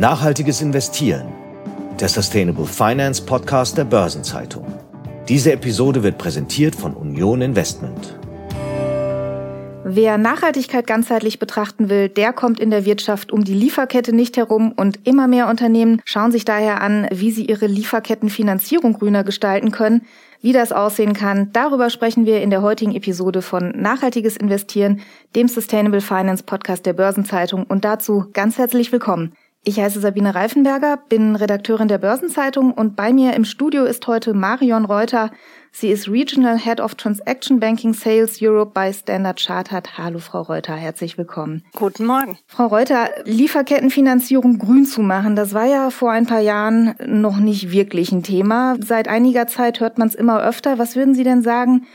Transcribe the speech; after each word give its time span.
Nachhaltiges 0.00 0.62
Investieren, 0.62 1.28
der 2.00 2.08
Sustainable 2.08 2.64
Finance 2.64 3.20
Podcast 3.22 3.76
der 3.76 3.84
Börsenzeitung. 3.84 4.64
Diese 5.28 5.52
Episode 5.52 6.02
wird 6.02 6.16
präsentiert 6.16 6.74
von 6.74 6.94
Union 6.94 7.42
Investment. 7.42 8.18
Wer 9.84 10.16
Nachhaltigkeit 10.16 10.86
ganzheitlich 10.86 11.38
betrachten 11.38 11.90
will, 11.90 12.08
der 12.08 12.32
kommt 12.32 12.60
in 12.60 12.70
der 12.70 12.86
Wirtschaft 12.86 13.30
um 13.30 13.44
die 13.44 13.52
Lieferkette 13.52 14.16
nicht 14.16 14.38
herum 14.38 14.72
und 14.72 15.06
immer 15.06 15.28
mehr 15.28 15.48
Unternehmen 15.48 16.00
schauen 16.06 16.32
sich 16.32 16.46
daher 16.46 16.80
an, 16.80 17.06
wie 17.12 17.30
sie 17.30 17.44
ihre 17.44 17.66
Lieferkettenfinanzierung 17.66 18.94
grüner 18.94 19.22
gestalten 19.22 19.70
können. 19.70 20.06
Wie 20.40 20.54
das 20.54 20.72
aussehen 20.72 21.12
kann, 21.12 21.52
darüber 21.52 21.90
sprechen 21.90 22.24
wir 22.24 22.40
in 22.40 22.48
der 22.48 22.62
heutigen 22.62 22.94
Episode 22.94 23.42
von 23.42 23.78
Nachhaltiges 23.78 24.38
Investieren, 24.38 25.02
dem 25.36 25.46
Sustainable 25.46 26.00
Finance 26.00 26.42
Podcast 26.42 26.86
der 26.86 26.94
Börsenzeitung 26.94 27.64
und 27.64 27.84
dazu 27.84 28.28
ganz 28.32 28.56
herzlich 28.56 28.92
willkommen. 28.92 29.34
Ich 29.62 29.78
heiße 29.78 30.00
Sabine 30.00 30.34
Reifenberger, 30.34 30.96
bin 30.96 31.36
Redakteurin 31.36 31.86
der 31.86 31.98
Börsenzeitung 31.98 32.72
und 32.72 32.96
bei 32.96 33.12
mir 33.12 33.34
im 33.34 33.44
Studio 33.44 33.84
ist 33.84 34.06
heute 34.06 34.32
Marion 34.32 34.86
Reuter. 34.86 35.30
Sie 35.70 35.90
ist 35.90 36.08
Regional 36.08 36.58
Head 36.58 36.80
of 36.80 36.94
Transaction 36.94 37.60
Banking 37.60 37.92
Sales 37.92 38.38
Europe 38.40 38.70
bei 38.72 38.90
Standard 38.90 39.38
Chartered. 39.38 39.98
Hallo 39.98 40.18
Frau 40.18 40.40
Reuter, 40.40 40.74
herzlich 40.76 41.18
willkommen. 41.18 41.62
Guten 41.76 42.06
Morgen. 42.06 42.38
Frau 42.46 42.68
Reuter, 42.68 43.10
Lieferkettenfinanzierung 43.24 44.58
grün 44.58 44.86
zu 44.86 45.02
machen, 45.02 45.36
das 45.36 45.52
war 45.52 45.66
ja 45.66 45.90
vor 45.90 46.10
ein 46.10 46.26
paar 46.26 46.40
Jahren 46.40 46.94
noch 47.04 47.36
nicht 47.36 47.70
wirklich 47.70 48.12
ein 48.12 48.22
Thema. 48.22 48.76
Seit 48.80 49.08
einiger 49.08 49.46
Zeit 49.46 49.80
hört 49.80 49.98
man 49.98 50.08
es 50.08 50.14
immer 50.14 50.42
öfter. 50.42 50.78
Was 50.78 50.96
würden 50.96 51.14
Sie 51.14 51.24
denn 51.24 51.42
sagen, 51.42 51.86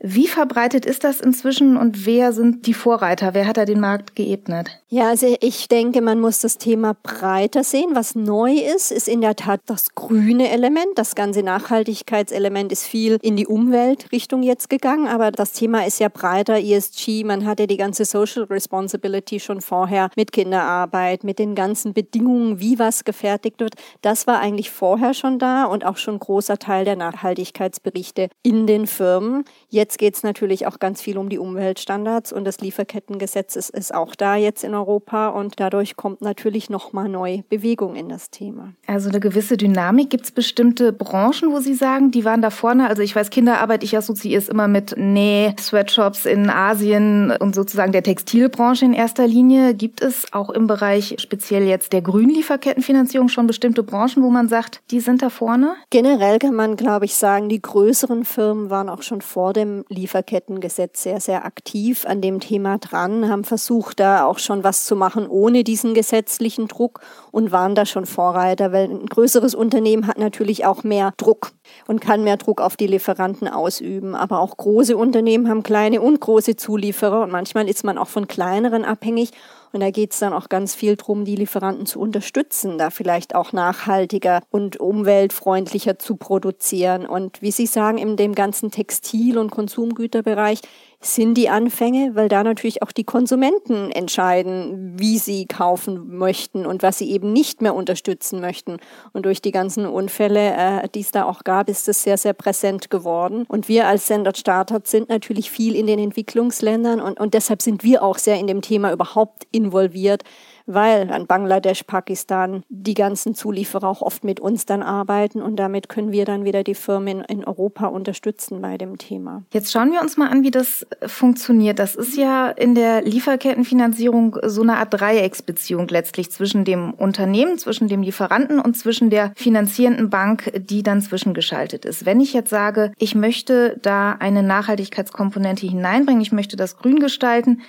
wie 0.00 0.26
verbreitet 0.26 0.84
ist 0.84 1.04
das 1.04 1.20
inzwischen 1.20 1.76
und 1.76 2.06
wer 2.06 2.32
sind 2.32 2.66
die 2.66 2.74
Vorreiter? 2.74 3.34
Wer 3.34 3.46
hat 3.46 3.56
da 3.56 3.64
den 3.64 3.80
Markt 3.80 4.16
geebnet? 4.16 4.70
Ja, 4.88 5.08
also 5.08 5.36
ich 5.40 5.68
denke, 5.68 6.02
man 6.02 6.20
muss 6.20 6.40
das 6.40 6.58
Thema 6.58 6.96
breiter 7.02 7.64
sehen. 7.64 7.90
Was 7.94 8.14
neu 8.14 8.52
ist, 8.52 8.92
ist 8.92 9.08
in 9.08 9.20
der 9.20 9.36
Tat 9.36 9.60
das 9.66 9.94
grüne 9.94 10.50
Element. 10.50 10.86
Das 10.96 11.14
ganze 11.14 11.42
Nachhaltigkeitselement 11.42 12.72
ist 12.72 12.84
viel 12.84 13.18
in 13.22 13.36
die 13.36 13.46
Umweltrichtung 13.46 14.42
jetzt 14.42 14.68
gegangen, 14.68 15.06
aber 15.06 15.30
das 15.30 15.52
Thema 15.52 15.86
ist 15.86 16.00
ja 16.00 16.08
breiter. 16.08 16.58
ESG, 16.58 17.24
man 17.24 17.46
hatte 17.46 17.66
die 17.66 17.76
ganze 17.76 18.04
Social 18.04 18.44
Responsibility 18.44 19.40
schon 19.40 19.60
vorher 19.60 20.10
mit 20.16 20.32
Kinderarbeit, 20.32 21.24
mit 21.24 21.38
den 21.38 21.54
ganzen 21.54 21.92
Bedingungen, 21.92 22.60
wie 22.60 22.78
was 22.78 23.04
gefertigt 23.04 23.60
wird. 23.60 23.74
Das 24.02 24.26
war 24.26 24.40
eigentlich 24.40 24.70
vorher 24.70 25.14
schon 25.14 25.38
da 25.38 25.64
und 25.64 25.84
auch 25.84 25.96
schon 25.96 26.18
großer 26.18 26.58
Teil 26.58 26.84
der 26.84 26.96
Nachhaltigkeitsberichte 26.96 28.28
in 28.42 28.66
den 28.66 28.86
Firmen. 28.86 29.44
Jetzt 29.70 29.83
Jetzt 29.84 29.98
geht 29.98 30.14
es 30.14 30.22
natürlich 30.22 30.66
auch 30.66 30.78
ganz 30.78 31.02
viel 31.02 31.18
um 31.18 31.28
die 31.28 31.38
Umweltstandards 31.38 32.32
und 32.32 32.46
das 32.46 32.62
Lieferkettengesetz 32.62 33.54
ist, 33.54 33.68
ist 33.68 33.94
auch 33.94 34.14
da 34.14 34.34
jetzt 34.34 34.64
in 34.64 34.72
Europa 34.72 35.28
und 35.28 35.60
dadurch 35.60 35.94
kommt 35.94 36.22
natürlich 36.22 36.70
nochmal 36.70 37.06
neue 37.10 37.42
Bewegung 37.50 37.94
in 37.94 38.08
das 38.08 38.30
Thema. 38.30 38.72
Also 38.86 39.10
eine 39.10 39.20
gewisse 39.20 39.58
Dynamik. 39.58 40.08
Gibt 40.08 40.24
es 40.24 40.32
bestimmte 40.32 40.94
Branchen, 40.94 41.52
wo 41.52 41.60
Sie 41.60 41.74
sagen, 41.74 42.10
die 42.10 42.24
waren 42.24 42.40
da 42.40 42.48
vorne? 42.48 42.88
Also 42.88 43.02
ich 43.02 43.14
weiß, 43.14 43.28
Kinderarbeit, 43.28 43.84
ich 43.84 43.94
assoziiere 43.94 44.38
es 44.38 44.48
immer 44.48 44.68
mit 44.68 44.94
Näh, 44.96 45.52
Sweatshops 45.60 46.24
in 46.24 46.48
Asien 46.48 47.30
und 47.38 47.54
sozusagen 47.54 47.92
der 47.92 48.02
Textilbranche 48.02 48.86
in 48.86 48.94
erster 48.94 49.26
Linie. 49.26 49.74
Gibt 49.74 50.00
es 50.00 50.32
auch 50.32 50.48
im 50.48 50.66
Bereich 50.66 51.16
speziell 51.18 51.64
jetzt 51.64 51.92
der 51.92 52.00
Grünlieferkettenfinanzierung 52.00 53.28
schon 53.28 53.46
bestimmte 53.46 53.82
Branchen, 53.82 54.22
wo 54.22 54.30
man 54.30 54.48
sagt, 54.48 54.80
die 54.90 55.00
sind 55.00 55.20
da 55.20 55.28
vorne? 55.28 55.74
Generell 55.90 56.38
kann 56.38 56.54
man, 56.54 56.76
glaube 56.76 57.04
ich, 57.04 57.16
sagen, 57.16 57.50
die 57.50 57.60
größeren 57.60 58.24
Firmen 58.24 58.70
waren 58.70 58.88
auch 58.88 59.02
schon 59.02 59.20
vor 59.20 59.52
dem 59.52 59.73
Lieferkettengesetz 59.88 61.02
sehr, 61.02 61.20
sehr 61.20 61.44
aktiv 61.44 62.06
an 62.06 62.20
dem 62.20 62.38
Thema 62.38 62.78
dran, 62.78 63.28
haben 63.28 63.44
versucht, 63.44 63.98
da 63.98 64.24
auch 64.24 64.38
schon 64.38 64.62
was 64.62 64.84
zu 64.84 64.94
machen 64.94 65.26
ohne 65.26 65.64
diesen 65.64 65.94
gesetzlichen 65.94 66.68
Druck 66.68 67.00
und 67.34 67.50
waren 67.50 67.74
da 67.74 67.84
schon 67.84 68.06
Vorreiter, 68.06 68.70
weil 68.70 68.88
ein 68.88 69.06
größeres 69.06 69.56
Unternehmen 69.56 70.06
hat 70.06 70.18
natürlich 70.18 70.66
auch 70.66 70.84
mehr 70.84 71.12
Druck 71.16 71.50
und 71.88 72.00
kann 72.00 72.22
mehr 72.22 72.36
Druck 72.36 72.60
auf 72.60 72.76
die 72.76 72.86
Lieferanten 72.86 73.48
ausüben. 73.48 74.14
Aber 74.14 74.38
auch 74.38 74.56
große 74.56 74.96
Unternehmen 74.96 75.48
haben 75.48 75.64
kleine 75.64 76.00
und 76.00 76.20
große 76.20 76.54
Zulieferer 76.54 77.22
und 77.22 77.32
manchmal 77.32 77.68
ist 77.68 77.82
man 77.82 77.98
auch 77.98 78.06
von 78.06 78.28
kleineren 78.28 78.84
abhängig. 78.84 79.32
Und 79.72 79.80
da 79.80 79.90
geht 79.90 80.12
es 80.12 80.20
dann 80.20 80.32
auch 80.32 80.48
ganz 80.48 80.76
viel 80.76 80.94
darum, 80.94 81.24
die 81.24 81.34
Lieferanten 81.34 81.86
zu 81.86 81.98
unterstützen, 81.98 82.78
da 82.78 82.90
vielleicht 82.90 83.34
auch 83.34 83.52
nachhaltiger 83.52 84.40
und 84.50 84.78
umweltfreundlicher 84.78 85.98
zu 85.98 86.14
produzieren. 86.14 87.04
Und 87.04 87.42
wie 87.42 87.50
Sie 87.50 87.66
sagen, 87.66 87.98
in 87.98 88.16
dem 88.16 88.36
ganzen 88.36 88.70
Textil- 88.70 89.38
und 89.38 89.50
Konsumgüterbereich 89.50 90.60
sind 91.06 91.34
die 91.34 91.48
Anfänge, 91.48 92.14
weil 92.14 92.28
da 92.28 92.42
natürlich 92.42 92.82
auch 92.82 92.92
die 92.92 93.04
Konsumenten 93.04 93.90
entscheiden, 93.90 94.94
wie 94.98 95.18
sie 95.18 95.46
kaufen 95.46 96.16
möchten 96.16 96.66
und 96.66 96.82
was 96.82 96.98
sie 96.98 97.10
eben 97.10 97.32
nicht 97.32 97.62
mehr 97.62 97.74
unterstützen 97.74 98.40
möchten. 98.40 98.78
Und 99.12 99.26
durch 99.26 99.42
die 99.42 99.50
ganzen 99.50 99.86
Unfälle, 99.86 100.54
äh, 100.54 100.88
die 100.88 101.00
es 101.00 101.10
da 101.10 101.24
auch 101.24 101.44
gab, 101.44 101.68
ist 101.68 101.88
das 101.88 102.02
sehr, 102.02 102.18
sehr 102.18 102.32
präsent 102.32 102.90
geworden. 102.90 103.44
Und 103.48 103.68
wir 103.68 103.86
als 103.86 104.06
Standard 104.06 104.38
Startup 104.38 104.86
sind 104.86 105.08
natürlich 105.08 105.50
viel 105.50 105.76
in 105.76 105.86
den 105.86 105.98
Entwicklungsländern 105.98 107.00
und, 107.00 107.20
und 107.20 107.34
deshalb 107.34 107.62
sind 107.62 107.84
wir 107.84 108.02
auch 108.02 108.18
sehr 108.18 108.38
in 108.38 108.46
dem 108.46 108.62
Thema 108.62 108.92
überhaupt 108.92 109.46
involviert 109.52 110.22
weil 110.66 111.10
an 111.10 111.26
Bangladesch, 111.26 111.84
Pakistan 111.84 112.62
die 112.68 112.94
ganzen 112.94 113.34
Zulieferer 113.34 113.88
auch 113.88 114.02
oft 114.02 114.24
mit 114.24 114.40
uns 114.40 114.66
dann 114.66 114.82
arbeiten 114.82 115.42
und 115.42 115.56
damit 115.56 115.88
können 115.88 116.12
wir 116.12 116.24
dann 116.24 116.44
wieder 116.44 116.64
die 116.64 116.74
Firmen 116.74 117.20
in 117.22 117.44
Europa 117.44 117.86
unterstützen 117.86 118.60
bei 118.62 118.78
dem 118.78 118.98
Thema. 118.98 119.42
Jetzt 119.52 119.72
schauen 119.72 119.92
wir 119.92 120.00
uns 120.00 120.16
mal 120.16 120.28
an, 120.28 120.42
wie 120.42 120.50
das 120.50 120.86
funktioniert. 121.06 121.78
Das 121.78 121.94
ist 121.94 122.16
ja 122.16 122.48
in 122.48 122.74
der 122.74 123.02
Lieferkettenfinanzierung 123.02 124.38
so 124.44 124.62
eine 124.62 124.76
Art 124.76 124.94
Dreiecksbeziehung 124.94 125.88
letztlich 125.88 126.30
zwischen 126.30 126.64
dem 126.64 126.94
Unternehmen, 126.94 127.58
zwischen 127.58 127.88
dem 127.88 128.02
Lieferanten 128.02 128.60
und 128.60 128.76
zwischen 128.76 129.10
der 129.10 129.32
finanzierenden 129.36 130.10
Bank, 130.10 130.50
die 130.56 130.82
dann 130.82 131.02
zwischengeschaltet 131.02 131.84
ist. 131.84 132.06
Wenn 132.06 132.20
ich 132.20 132.32
jetzt 132.32 132.50
sage, 132.50 132.92
ich 132.98 133.14
möchte 133.14 133.78
da 133.82 134.12
eine 134.12 134.42
Nachhaltigkeitskomponente 134.42 135.66
hineinbringen, 135.66 136.22
ich 136.22 136.32
möchte 136.32 136.56
das 136.56 136.76
grün 136.76 136.98
gestalten, 136.98 137.60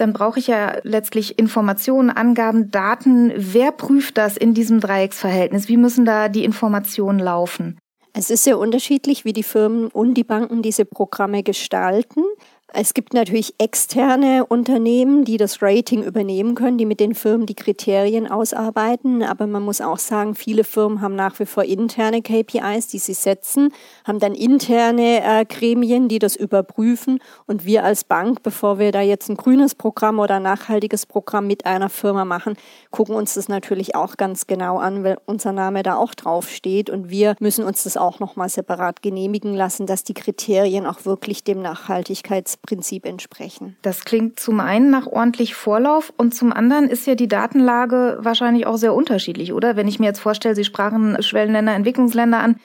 dann 0.00 0.12
brauche 0.12 0.38
ich 0.38 0.46
ja 0.46 0.78
letztlich 0.82 1.38
Informationen, 1.38 2.10
Angaben, 2.10 2.70
Daten. 2.70 3.32
Wer 3.36 3.72
prüft 3.72 4.16
das 4.16 4.36
in 4.36 4.54
diesem 4.54 4.80
Dreiecksverhältnis? 4.80 5.68
Wie 5.68 5.76
müssen 5.76 6.04
da 6.04 6.28
die 6.28 6.44
Informationen 6.44 7.18
laufen? 7.18 7.78
Es 8.12 8.30
ist 8.30 8.44
sehr 8.44 8.58
unterschiedlich, 8.58 9.24
wie 9.24 9.32
die 9.32 9.44
Firmen 9.44 9.86
und 9.86 10.14
die 10.14 10.24
Banken 10.24 10.62
diese 10.62 10.84
Programme 10.84 11.42
gestalten. 11.42 12.24
Es 12.72 12.94
gibt 12.94 13.14
natürlich 13.14 13.54
externe 13.58 14.46
Unternehmen, 14.46 15.24
die 15.24 15.38
das 15.38 15.60
Rating 15.60 16.04
übernehmen 16.04 16.54
können, 16.54 16.78
die 16.78 16.86
mit 16.86 17.00
den 17.00 17.16
Firmen 17.16 17.46
die 17.46 17.56
Kriterien 17.56 18.30
ausarbeiten. 18.30 19.24
Aber 19.24 19.48
man 19.48 19.62
muss 19.62 19.80
auch 19.80 19.98
sagen, 19.98 20.36
viele 20.36 20.62
Firmen 20.62 21.00
haben 21.00 21.16
nach 21.16 21.40
wie 21.40 21.46
vor 21.46 21.64
interne 21.64 22.22
KPIs, 22.22 22.86
die 22.86 23.00
sie 23.00 23.14
setzen, 23.14 23.72
haben 24.04 24.20
dann 24.20 24.34
interne 24.34 25.22
äh, 25.24 25.44
Gremien, 25.46 26.08
die 26.08 26.20
das 26.20 26.36
überprüfen. 26.36 27.18
Und 27.46 27.64
wir 27.64 27.82
als 27.82 28.04
Bank, 28.04 28.44
bevor 28.44 28.78
wir 28.78 28.92
da 28.92 29.00
jetzt 29.00 29.28
ein 29.28 29.36
grünes 29.36 29.74
Programm 29.74 30.20
oder 30.20 30.36
ein 30.36 30.44
nachhaltiges 30.44 31.06
Programm 31.06 31.48
mit 31.48 31.66
einer 31.66 31.88
Firma 31.88 32.24
machen, 32.24 32.54
gucken 32.92 33.16
uns 33.16 33.34
das 33.34 33.48
natürlich 33.48 33.96
auch 33.96 34.16
ganz 34.16 34.46
genau 34.46 34.78
an, 34.78 35.02
weil 35.02 35.18
unser 35.26 35.50
Name 35.50 35.82
da 35.82 35.96
auch 35.96 36.14
draufsteht. 36.14 36.88
Und 36.88 37.10
wir 37.10 37.34
müssen 37.40 37.64
uns 37.64 37.82
das 37.82 37.96
auch 37.96 38.20
nochmal 38.20 38.48
separat 38.48 39.02
genehmigen 39.02 39.54
lassen, 39.54 39.86
dass 39.86 40.04
die 40.04 40.14
Kriterien 40.14 40.86
auch 40.86 41.04
wirklich 41.04 41.42
dem 41.42 41.62
Nachhaltigkeits 41.62 42.59
Prinzip 42.62 43.06
entsprechen. 43.06 43.76
Das 43.82 44.04
klingt 44.04 44.38
zum 44.38 44.60
einen 44.60 44.90
nach 44.90 45.06
ordentlich 45.06 45.54
Vorlauf 45.54 46.12
und 46.16 46.34
zum 46.34 46.52
anderen 46.52 46.88
ist 46.88 47.06
ja 47.06 47.14
die 47.14 47.28
Datenlage 47.28 48.18
wahrscheinlich 48.20 48.66
auch 48.66 48.76
sehr 48.76 48.94
unterschiedlich, 48.94 49.52
oder? 49.52 49.76
Wenn 49.76 49.88
ich 49.88 49.98
mir 49.98 50.06
jetzt 50.06 50.20
vorstelle, 50.20 50.54
Sie 50.54 50.64
sprachen 50.64 51.22
Schwellenländer, 51.22 51.74
Entwicklungsländer 51.74 52.38
an, 52.38 52.56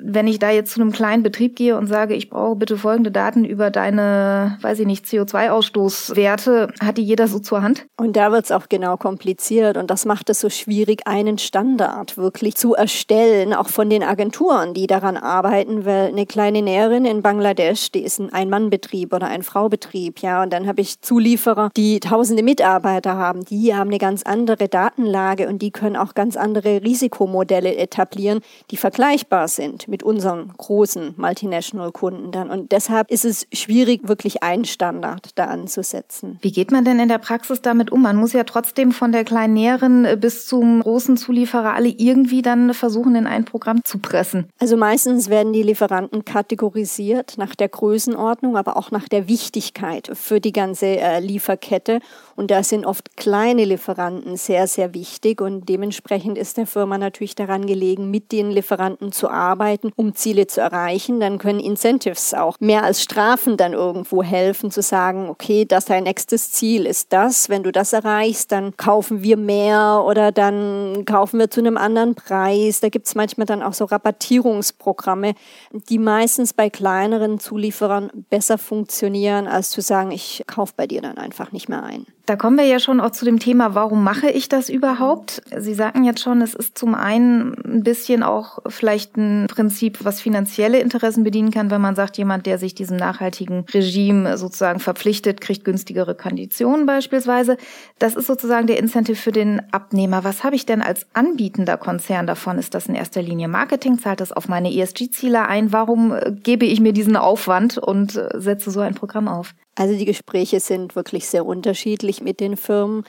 wenn 0.00 0.26
ich 0.26 0.38
da 0.38 0.50
jetzt 0.50 0.72
zu 0.72 0.80
einem 0.80 0.92
kleinen 0.92 1.22
Betrieb 1.22 1.56
gehe 1.56 1.76
und 1.76 1.86
sage, 1.86 2.14
ich 2.14 2.30
brauche 2.30 2.56
bitte 2.56 2.76
folgende 2.76 3.10
Daten 3.10 3.44
über 3.44 3.70
deine, 3.70 4.58
weiß 4.60 4.78
ich 4.80 4.86
nicht, 4.86 5.06
CO2-Ausstoßwerte, 5.06 6.72
hat 6.80 6.98
die 6.98 7.02
jeder 7.02 7.26
so 7.26 7.38
zur 7.38 7.62
Hand? 7.62 7.86
Und 7.96 8.16
da 8.16 8.30
wird 8.32 8.44
es 8.44 8.52
auch 8.52 8.68
genau 8.68 8.96
kompliziert 8.96 9.76
und 9.76 9.90
das 9.90 10.04
macht 10.04 10.30
es 10.30 10.40
so 10.40 10.50
schwierig, 10.50 11.06
einen 11.06 11.38
Standard 11.38 12.16
wirklich 12.16 12.56
zu 12.56 12.74
erstellen, 12.74 13.52
auch 13.54 13.68
von 13.68 13.90
den 13.90 14.02
Agenturen, 14.02 14.74
die 14.74 14.86
daran 14.86 15.16
arbeiten, 15.16 15.84
weil 15.84 16.08
eine 16.08 16.26
kleine 16.26 16.62
Näherin 16.62 17.04
in 17.04 17.22
Bangladesch, 17.22 17.90
die 17.90 18.02
ist 18.02 18.20
ein 18.20 18.32
Ein-Mann-Betrieb 18.32 19.12
oder 19.12 19.26
ein 19.26 19.42
Frau-Betrieb, 19.42 20.20
ja, 20.20 20.42
und 20.42 20.52
dann 20.52 20.66
habe 20.66 20.80
ich 20.80 21.00
Zulieferer, 21.00 21.70
die 21.76 22.00
tausende 22.00 22.42
Mitarbeiter 22.42 23.16
haben, 23.16 23.44
die 23.44 23.74
haben 23.74 23.88
eine 23.88 23.98
ganz 23.98 24.22
andere 24.22 24.68
Datenlage 24.68 25.48
und 25.48 25.60
die 25.60 25.70
können 25.70 25.96
auch 25.96 26.14
ganz 26.14 26.36
andere 26.36 26.82
Risikomodelle 26.82 27.76
etablieren, 27.76 28.40
die 28.70 28.76
vergleichbar 28.76 29.48
sind 29.48 29.87
mit, 29.88 30.02
unseren 30.02 30.52
großen 30.56 31.14
Multinational-Kunden 31.16 32.30
dann. 32.32 32.50
Und 32.50 32.72
deshalb 32.72 33.10
ist 33.10 33.24
es 33.24 33.46
schwierig, 33.52 34.08
wirklich 34.08 34.42
einen 34.42 34.64
Standard 34.64 35.30
da 35.34 35.46
anzusetzen. 35.46 36.38
Wie 36.40 36.52
geht 36.52 36.70
man 36.70 36.84
denn 36.84 36.98
in 36.98 37.08
der 37.08 37.18
Praxis 37.18 37.60
damit 37.60 37.90
um? 37.90 38.02
Man 38.02 38.16
muss 38.16 38.32
ja 38.32 38.44
trotzdem 38.44 38.92
von 38.92 39.12
der 39.12 39.24
kleinen 39.24 39.54
Näherin 39.54 40.06
bis 40.20 40.46
zum 40.46 40.80
großen 40.80 41.16
Zulieferer 41.16 41.74
alle 41.74 41.88
irgendwie 41.88 42.42
dann 42.42 42.74
versuchen, 42.74 43.14
in 43.14 43.26
ein 43.26 43.44
Programm 43.44 43.84
zu 43.84 43.98
pressen. 43.98 44.48
Also 44.58 44.76
meistens 44.76 45.28
werden 45.28 45.52
die 45.52 45.62
Lieferanten 45.62 46.24
kategorisiert 46.24 47.34
nach 47.36 47.54
der 47.54 47.68
Größenordnung, 47.68 48.56
aber 48.56 48.76
auch 48.76 48.90
nach 48.90 49.08
der 49.08 49.28
Wichtigkeit 49.28 50.10
für 50.14 50.40
die 50.40 50.52
ganze 50.52 50.86
äh, 50.86 51.20
Lieferkette. 51.20 52.00
Und 52.36 52.50
da 52.50 52.62
sind 52.62 52.86
oft 52.86 53.16
kleine 53.16 53.64
Lieferanten 53.64 54.36
sehr, 54.36 54.66
sehr 54.66 54.94
wichtig. 54.94 55.40
Und 55.40 55.68
dementsprechend 55.68 56.38
ist 56.38 56.56
der 56.56 56.66
Firma 56.66 56.98
natürlich 56.98 57.34
daran 57.34 57.66
gelegen, 57.66 58.10
mit 58.10 58.32
den 58.32 58.50
Lieferanten 58.50 59.12
zu 59.12 59.28
arbeiten, 59.28 59.77
um 59.96 60.14
Ziele 60.14 60.46
zu 60.46 60.60
erreichen. 60.60 61.20
Dann 61.20 61.38
können 61.38 61.60
Incentives 61.60 62.34
auch 62.34 62.56
mehr 62.60 62.84
als 62.84 63.02
Strafen 63.02 63.56
dann 63.56 63.72
irgendwo 63.72 64.22
helfen, 64.22 64.70
zu 64.70 64.82
sagen, 64.82 65.28
okay, 65.28 65.64
das 65.64 65.86
dein 65.86 66.04
nächstes 66.04 66.52
Ziel 66.52 66.86
ist 66.86 67.12
das. 67.12 67.48
Wenn 67.48 67.62
du 67.62 67.72
das 67.72 67.92
erreichst, 67.92 68.52
dann 68.52 68.76
kaufen 68.76 69.22
wir 69.22 69.36
mehr 69.36 70.02
oder 70.06 70.32
dann 70.32 71.04
kaufen 71.04 71.38
wir 71.38 71.50
zu 71.50 71.60
einem 71.60 71.76
anderen 71.76 72.14
Preis. 72.14 72.80
Da 72.80 72.88
gibt 72.88 73.06
es 73.06 73.14
manchmal 73.14 73.46
dann 73.46 73.62
auch 73.62 73.74
so 73.74 73.84
Rabattierungsprogramme, 73.84 75.34
die 75.72 75.98
meistens 75.98 76.52
bei 76.52 76.70
kleineren 76.70 77.38
Zulieferern 77.38 78.10
besser 78.30 78.58
funktionieren, 78.58 79.46
als 79.46 79.70
zu 79.70 79.80
sagen, 79.80 80.10
ich 80.10 80.44
kaufe 80.46 80.74
bei 80.76 80.86
dir 80.86 81.02
dann 81.02 81.18
einfach 81.18 81.52
nicht 81.52 81.68
mehr 81.68 81.82
ein. 81.82 82.06
Da 82.28 82.36
kommen 82.36 82.58
wir 82.58 82.66
ja 82.66 82.78
schon 82.78 83.00
auch 83.00 83.12
zu 83.12 83.24
dem 83.24 83.38
Thema, 83.38 83.74
warum 83.74 84.04
mache 84.04 84.28
ich 84.28 84.50
das 84.50 84.68
überhaupt? 84.68 85.40
Sie 85.56 85.72
sagten 85.72 86.04
jetzt 86.04 86.20
schon, 86.20 86.42
es 86.42 86.52
ist 86.52 86.76
zum 86.76 86.94
einen 86.94 87.54
ein 87.64 87.82
bisschen 87.82 88.22
auch 88.22 88.58
vielleicht 88.68 89.16
ein 89.16 89.46
Prinzip, 89.48 90.04
was 90.04 90.20
finanzielle 90.20 90.78
Interessen 90.78 91.24
bedienen 91.24 91.50
kann, 91.50 91.70
wenn 91.70 91.80
man 91.80 91.94
sagt, 91.94 92.18
jemand, 92.18 92.44
der 92.44 92.58
sich 92.58 92.74
diesem 92.74 92.98
nachhaltigen 92.98 93.64
Regime 93.72 94.36
sozusagen 94.36 94.78
verpflichtet, 94.78 95.40
kriegt 95.40 95.64
günstigere 95.64 96.14
Konditionen 96.14 96.84
beispielsweise. 96.84 97.56
Das 97.98 98.14
ist 98.14 98.26
sozusagen 98.26 98.66
der 98.66 98.78
Incentive 98.78 99.16
für 99.16 99.32
den 99.32 99.62
Abnehmer. 99.72 100.22
Was 100.22 100.44
habe 100.44 100.54
ich 100.54 100.66
denn 100.66 100.82
als 100.82 101.06
anbietender 101.14 101.78
Konzern 101.78 102.26
davon? 102.26 102.58
Ist 102.58 102.74
das 102.74 102.88
in 102.88 102.94
erster 102.94 103.22
Linie 103.22 103.48
Marketing? 103.48 103.98
Zahlt 103.98 104.20
das 104.20 104.32
auf 104.32 104.48
meine 104.48 104.70
ESG-Ziele 104.70 105.48
ein? 105.48 105.72
Warum 105.72 106.14
gebe 106.42 106.66
ich 106.66 106.80
mir 106.80 106.92
diesen 106.92 107.16
Aufwand 107.16 107.78
und 107.78 108.16
äh, 108.16 108.28
setze 108.34 108.70
so 108.70 108.80
ein 108.80 108.94
Programm 108.94 109.28
auf? 109.28 109.54
Also 109.78 109.96
die 109.96 110.06
Gespräche 110.06 110.58
sind 110.58 110.96
wirklich 110.96 111.28
sehr 111.28 111.46
unterschiedlich 111.46 112.20
mit 112.20 112.40
den 112.40 112.56
Firmen. 112.56 113.04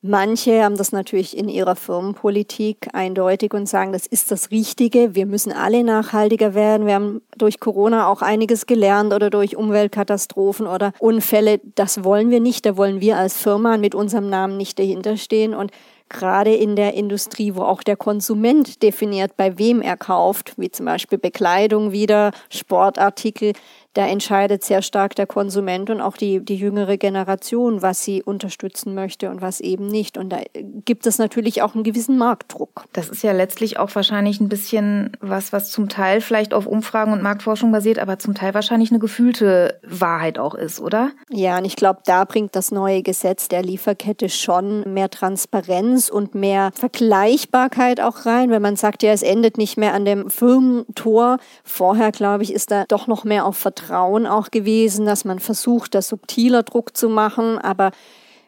Manche 0.00 0.64
haben 0.64 0.76
das 0.76 0.90
natürlich 0.90 1.36
in 1.36 1.50
ihrer 1.50 1.76
Firmenpolitik 1.76 2.88
eindeutig 2.94 3.52
und 3.52 3.68
sagen, 3.68 3.92
das 3.92 4.06
ist 4.06 4.30
das 4.30 4.50
Richtige. 4.50 5.14
Wir 5.14 5.26
müssen 5.26 5.52
alle 5.52 5.84
nachhaltiger 5.84 6.54
werden. 6.54 6.86
Wir 6.86 6.94
haben 6.94 7.20
durch 7.36 7.60
Corona 7.60 8.08
auch 8.08 8.22
einiges 8.22 8.64
gelernt 8.64 9.12
oder 9.12 9.28
durch 9.28 9.54
Umweltkatastrophen 9.54 10.66
oder 10.66 10.92
Unfälle. 10.98 11.60
Das 11.74 12.04
wollen 12.04 12.30
wir 12.30 12.40
nicht. 12.40 12.64
Da 12.64 12.78
wollen 12.78 13.02
wir 13.02 13.18
als 13.18 13.36
Firma 13.36 13.76
mit 13.76 13.94
unserem 13.94 14.30
Namen 14.30 14.56
nicht 14.56 14.78
dahinterstehen. 14.78 15.54
Und 15.54 15.72
gerade 16.08 16.54
in 16.54 16.76
der 16.76 16.94
Industrie, 16.94 17.54
wo 17.54 17.62
auch 17.62 17.82
der 17.82 17.96
Konsument 17.96 18.82
definiert, 18.82 19.36
bei 19.36 19.58
wem 19.58 19.82
er 19.82 19.96
kauft, 19.96 20.54
wie 20.56 20.70
zum 20.70 20.86
Beispiel 20.86 21.18
Bekleidung 21.18 21.92
wieder, 21.92 22.30
Sportartikel, 22.50 23.52
da 23.94 24.06
entscheidet 24.08 24.64
sehr 24.64 24.82
stark 24.82 25.14
der 25.14 25.26
Konsument 25.26 25.88
und 25.88 26.00
auch 26.00 26.16
die, 26.16 26.44
die 26.44 26.56
jüngere 26.56 26.98
Generation, 26.98 27.80
was 27.80 28.02
sie 28.02 28.24
unterstützen 28.24 28.94
möchte 28.94 29.30
und 29.30 29.40
was 29.40 29.60
eben 29.60 29.86
nicht. 29.86 30.18
Und 30.18 30.30
da 30.30 30.40
gibt 30.84 31.06
es 31.06 31.18
natürlich 31.18 31.62
auch 31.62 31.74
einen 31.74 31.84
gewissen 31.84 32.18
Marktdruck. 32.18 32.84
Das 32.92 33.08
ist 33.08 33.22
ja 33.22 33.30
letztlich 33.30 33.78
auch 33.78 33.94
wahrscheinlich 33.94 34.40
ein 34.40 34.48
bisschen 34.48 35.16
was, 35.20 35.52
was 35.52 35.70
zum 35.70 35.88
Teil 35.88 36.20
vielleicht 36.20 36.54
auf 36.54 36.66
Umfragen 36.66 37.12
und 37.12 37.22
Marktforschung 37.22 37.70
basiert, 37.70 38.00
aber 38.00 38.18
zum 38.18 38.34
Teil 38.34 38.52
wahrscheinlich 38.52 38.90
eine 38.90 38.98
gefühlte 38.98 39.78
Wahrheit 39.84 40.40
auch 40.40 40.56
ist, 40.56 40.80
oder? 40.80 41.12
Ja, 41.30 41.58
und 41.58 41.64
ich 41.64 41.76
glaube, 41.76 42.00
da 42.04 42.24
bringt 42.24 42.56
das 42.56 42.72
neue 42.72 43.02
Gesetz 43.02 43.46
der 43.46 43.62
Lieferkette 43.62 44.28
schon 44.28 44.92
mehr 44.92 45.08
Transparenz 45.08 46.08
und 46.08 46.34
mehr 46.34 46.72
Vergleichbarkeit 46.74 48.00
auch 48.00 48.26
rein, 48.26 48.50
wenn 48.50 48.62
man 48.62 48.74
sagt, 48.74 49.04
ja, 49.04 49.12
es 49.12 49.22
endet 49.22 49.56
nicht 49.56 49.76
mehr 49.76 49.94
an 49.94 50.04
dem 50.04 50.30
Firmentor. 50.30 51.38
Vorher, 51.62 52.10
glaube 52.10 52.42
ich, 52.42 52.52
ist 52.52 52.72
da 52.72 52.84
doch 52.88 53.06
noch 53.06 53.22
mehr 53.22 53.46
auf 53.46 53.56
Vertrauen 53.56 53.83
Vertrauen 53.84 54.26
auch 54.26 54.50
gewesen, 54.50 55.04
dass 55.04 55.24
man 55.24 55.38
versucht, 55.38 55.94
da 55.94 56.02
subtiler 56.02 56.62
Druck 56.62 56.96
zu 56.96 57.08
machen, 57.08 57.58
aber 57.58 57.90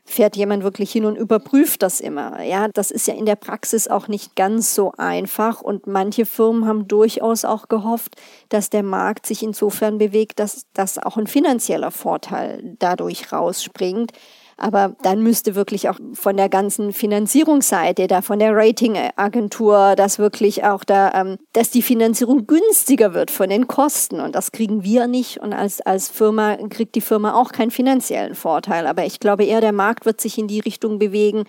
fährt 0.05 0.37
jemand 0.37 0.63
wirklich 0.63 0.93
hin 0.93 1.05
und 1.05 1.17
überprüft 1.17 1.83
das 1.83 2.01
immer. 2.01 2.43
Ja, 2.43 2.69
das 2.69 2.91
ist 2.91 3.09
ja 3.09 3.15
in 3.15 3.27
der 3.27 3.37
Praxis 3.37 3.89
auch 3.89 4.09
nicht 4.09 4.37
ganz 4.37 4.75
so 4.75 4.93
einfach 4.97 5.61
und 5.61 5.87
manche 5.87 6.25
Firmen 6.27 6.67
haben 6.67 6.87
durchaus 6.87 7.45
auch 7.45 7.69
gehofft, 7.69 8.15
dass 8.49 8.71
der 8.71 8.85
Markt 8.85 9.27
sich 9.27 9.43
insofern 9.43 9.99
bewegt, 9.99 10.39
dass 10.39 10.67
das 10.75 10.99
auch 10.99 11.17
ein 11.17 11.27
finanzieller 11.27 11.91
Vorteil 11.91 12.77
dadurch 12.79 13.33
rausspringt. 13.33 14.13
Aber 14.59 14.97
dann 15.03 15.23
müsste 15.23 15.55
wirklich 15.55 15.91
auch 15.91 15.99
von 16.15 16.37
der 16.39 16.49
ganzen 16.49 16.95
Finanzierungsseite, 16.95 18.07
da 18.07 18.23
von 18.23 18.39
der 18.39 18.57
Ratingagentur, 18.57 19.95
dass 19.97 20.19
wirklich 20.19 20.65
auch 20.65 20.83
da, 20.83 21.13
ähm, 21.13 21.37
dass 21.53 21.71
die 21.71 21.83
Finanzierung 21.83 22.47
günstiger 22.47 23.13
wird 23.13 23.31
von 23.31 23.51
den 23.51 23.67
Kosten. 23.67 24.19
Und 24.19 24.35
das 24.35 24.53
kriegen 24.53 24.83
wir 24.83 25.09
nicht. 25.09 25.39
Und 25.39 25.53
als, 25.53 25.83
als 25.83 26.09
Firma 26.09 26.57
kriegt 26.71 26.95
die 26.95 27.03
Firma 27.03 27.35
auch 27.35 27.53
keinen 27.53 27.71
finanziellen 27.71 28.35
Vorteil. 28.35 28.87
Aber 28.87 29.05
ich 29.05 29.21
glaube 29.21 29.45
eher, 29.45 29.61
der 29.61 29.73
Markt 29.73 30.07
wird 30.07 30.23
sich 30.23 30.39
in 30.39 30.49
die 30.49 30.61
Richtung 30.61 30.99
bewegen, 30.99 31.45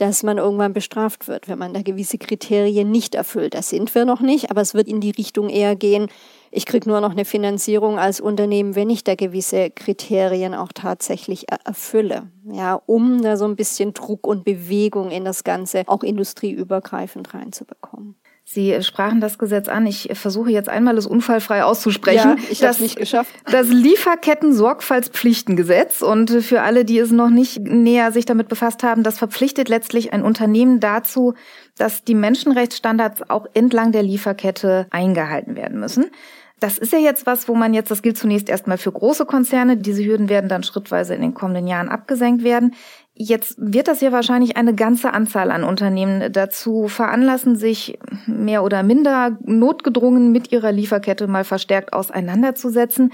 dass 0.00 0.22
man 0.22 0.38
irgendwann 0.38 0.72
bestraft 0.72 1.28
wird, 1.28 1.46
wenn 1.46 1.58
man 1.58 1.74
da 1.74 1.82
gewisse 1.82 2.18
Kriterien 2.18 2.90
nicht 2.90 3.14
erfüllt. 3.14 3.54
Das 3.54 3.68
sind 3.68 3.94
wir 3.94 4.06
noch 4.06 4.20
nicht, 4.20 4.50
aber 4.50 4.62
es 4.62 4.74
wird 4.74 4.88
in 4.88 5.00
die 5.00 5.10
Richtung 5.10 5.50
eher 5.50 5.76
gehen, 5.76 6.08
ich 6.50 6.66
kriege 6.66 6.88
nur 6.88 7.00
noch 7.00 7.12
eine 7.12 7.24
Finanzierung 7.24 7.98
als 7.98 8.20
Unternehmen, 8.20 8.74
wenn 8.74 8.90
ich 8.90 9.04
da 9.04 9.14
gewisse 9.14 9.70
Kriterien 9.70 10.54
auch 10.54 10.72
tatsächlich 10.74 11.46
erfülle. 11.64 12.30
Ja, 12.44 12.80
um 12.86 13.22
da 13.22 13.36
so 13.36 13.44
ein 13.44 13.56
bisschen 13.56 13.94
Druck 13.94 14.26
und 14.26 14.44
Bewegung 14.44 15.10
in 15.10 15.24
das 15.24 15.44
Ganze 15.44 15.84
auch 15.86 16.02
industrieübergreifend 16.02 17.34
reinzubekommen. 17.34 18.16
Sie 18.52 18.82
sprachen 18.82 19.20
das 19.20 19.38
Gesetz 19.38 19.68
an. 19.68 19.86
Ich 19.86 20.10
versuche 20.14 20.50
jetzt 20.50 20.68
einmal 20.68 20.98
es 20.98 21.06
unfallfrei 21.06 21.62
auszusprechen. 21.62 22.36
Ja, 22.36 22.44
ich 22.50 22.62
habe 22.62 22.72
es 22.72 22.80
nicht 22.80 22.96
geschafft. 22.96 23.30
Das 23.48 23.68
Lieferketten-Sorgfaltspflichtengesetz 23.68 26.02
und 26.02 26.30
für 26.42 26.62
alle, 26.62 26.84
die 26.84 26.98
es 26.98 27.12
noch 27.12 27.30
nicht 27.30 27.60
näher 27.60 28.10
sich 28.10 28.24
damit 28.24 28.48
befasst 28.48 28.82
haben, 28.82 29.04
das 29.04 29.18
verpflichtet 29.18 29.68
letztlich 29.68 30.12
ein 30.12 30.24
Unternehmen 30.24 30.80
dazu, 30.80 31.34
dass 31.78 32.02
die 32.02 32.16
Menschenrechtsstandards 32.16 33.30
auch 33.30 33.46
entlang 33.54 33.92
der 33.92 34.02
Lieferkette 34.02 34.88
eingehalten 34.90 35.54
werden 35.54 35.78
müssen. 35.78 36.10
Das 36.60 36.76
ist 36.76 36.92
ja 36.92 36.98
jetzt 36.98 37.24
was, 37.26 37.48
wo 37.48 37.54
man 37.54 37.72
jetzt, 37.72 37.90
das 37.90 38.02
gilt 38.02 38.18
zunächst 38.18 38.50
erstmal 38.50 38.76
für 38.76 38.92
große 38.92 39.24
Konzerne, 39.24 39.78
diese 39.78 40.04
Hürden 40.04 40.28
werden 40.28 40.48
dann 40.48 40.62
schrittweise 40.62 41.14
in 41.14 41.22
den 41.22 41.32
kommenden 41.32 41.66
Jahren 41.66 41.88
abgesenkt 41.88 42.44
werden. 42.44 42.74
Jetzt 43.14 43.56
wird 43.58 43.88
das 43.88 44.00
ja 44.02 44.12
wahrscheinlich 44.12 44.56
eine 44.56 44.74
ganze 44.74 45.12
Anzahl 45.12 45.50
an 45.50 45.64
Unternehmen 45.64 46.32
dazu 46.32 46.88
veranlassen, 46.88 47.56
sich 47.56 47.98
mehr 48.26 48.62
oder 48.62 48.82
minder 48.82 49.38
notgedrungen 49.44 50.32
mit 50.32 50.52
ihrer 50.52 50.70
Lieferkette 50.70 51.26
mal 51.26 51.44
verstärkt 51.44 51.92
auseinanderzusetzen. 51.94 53.12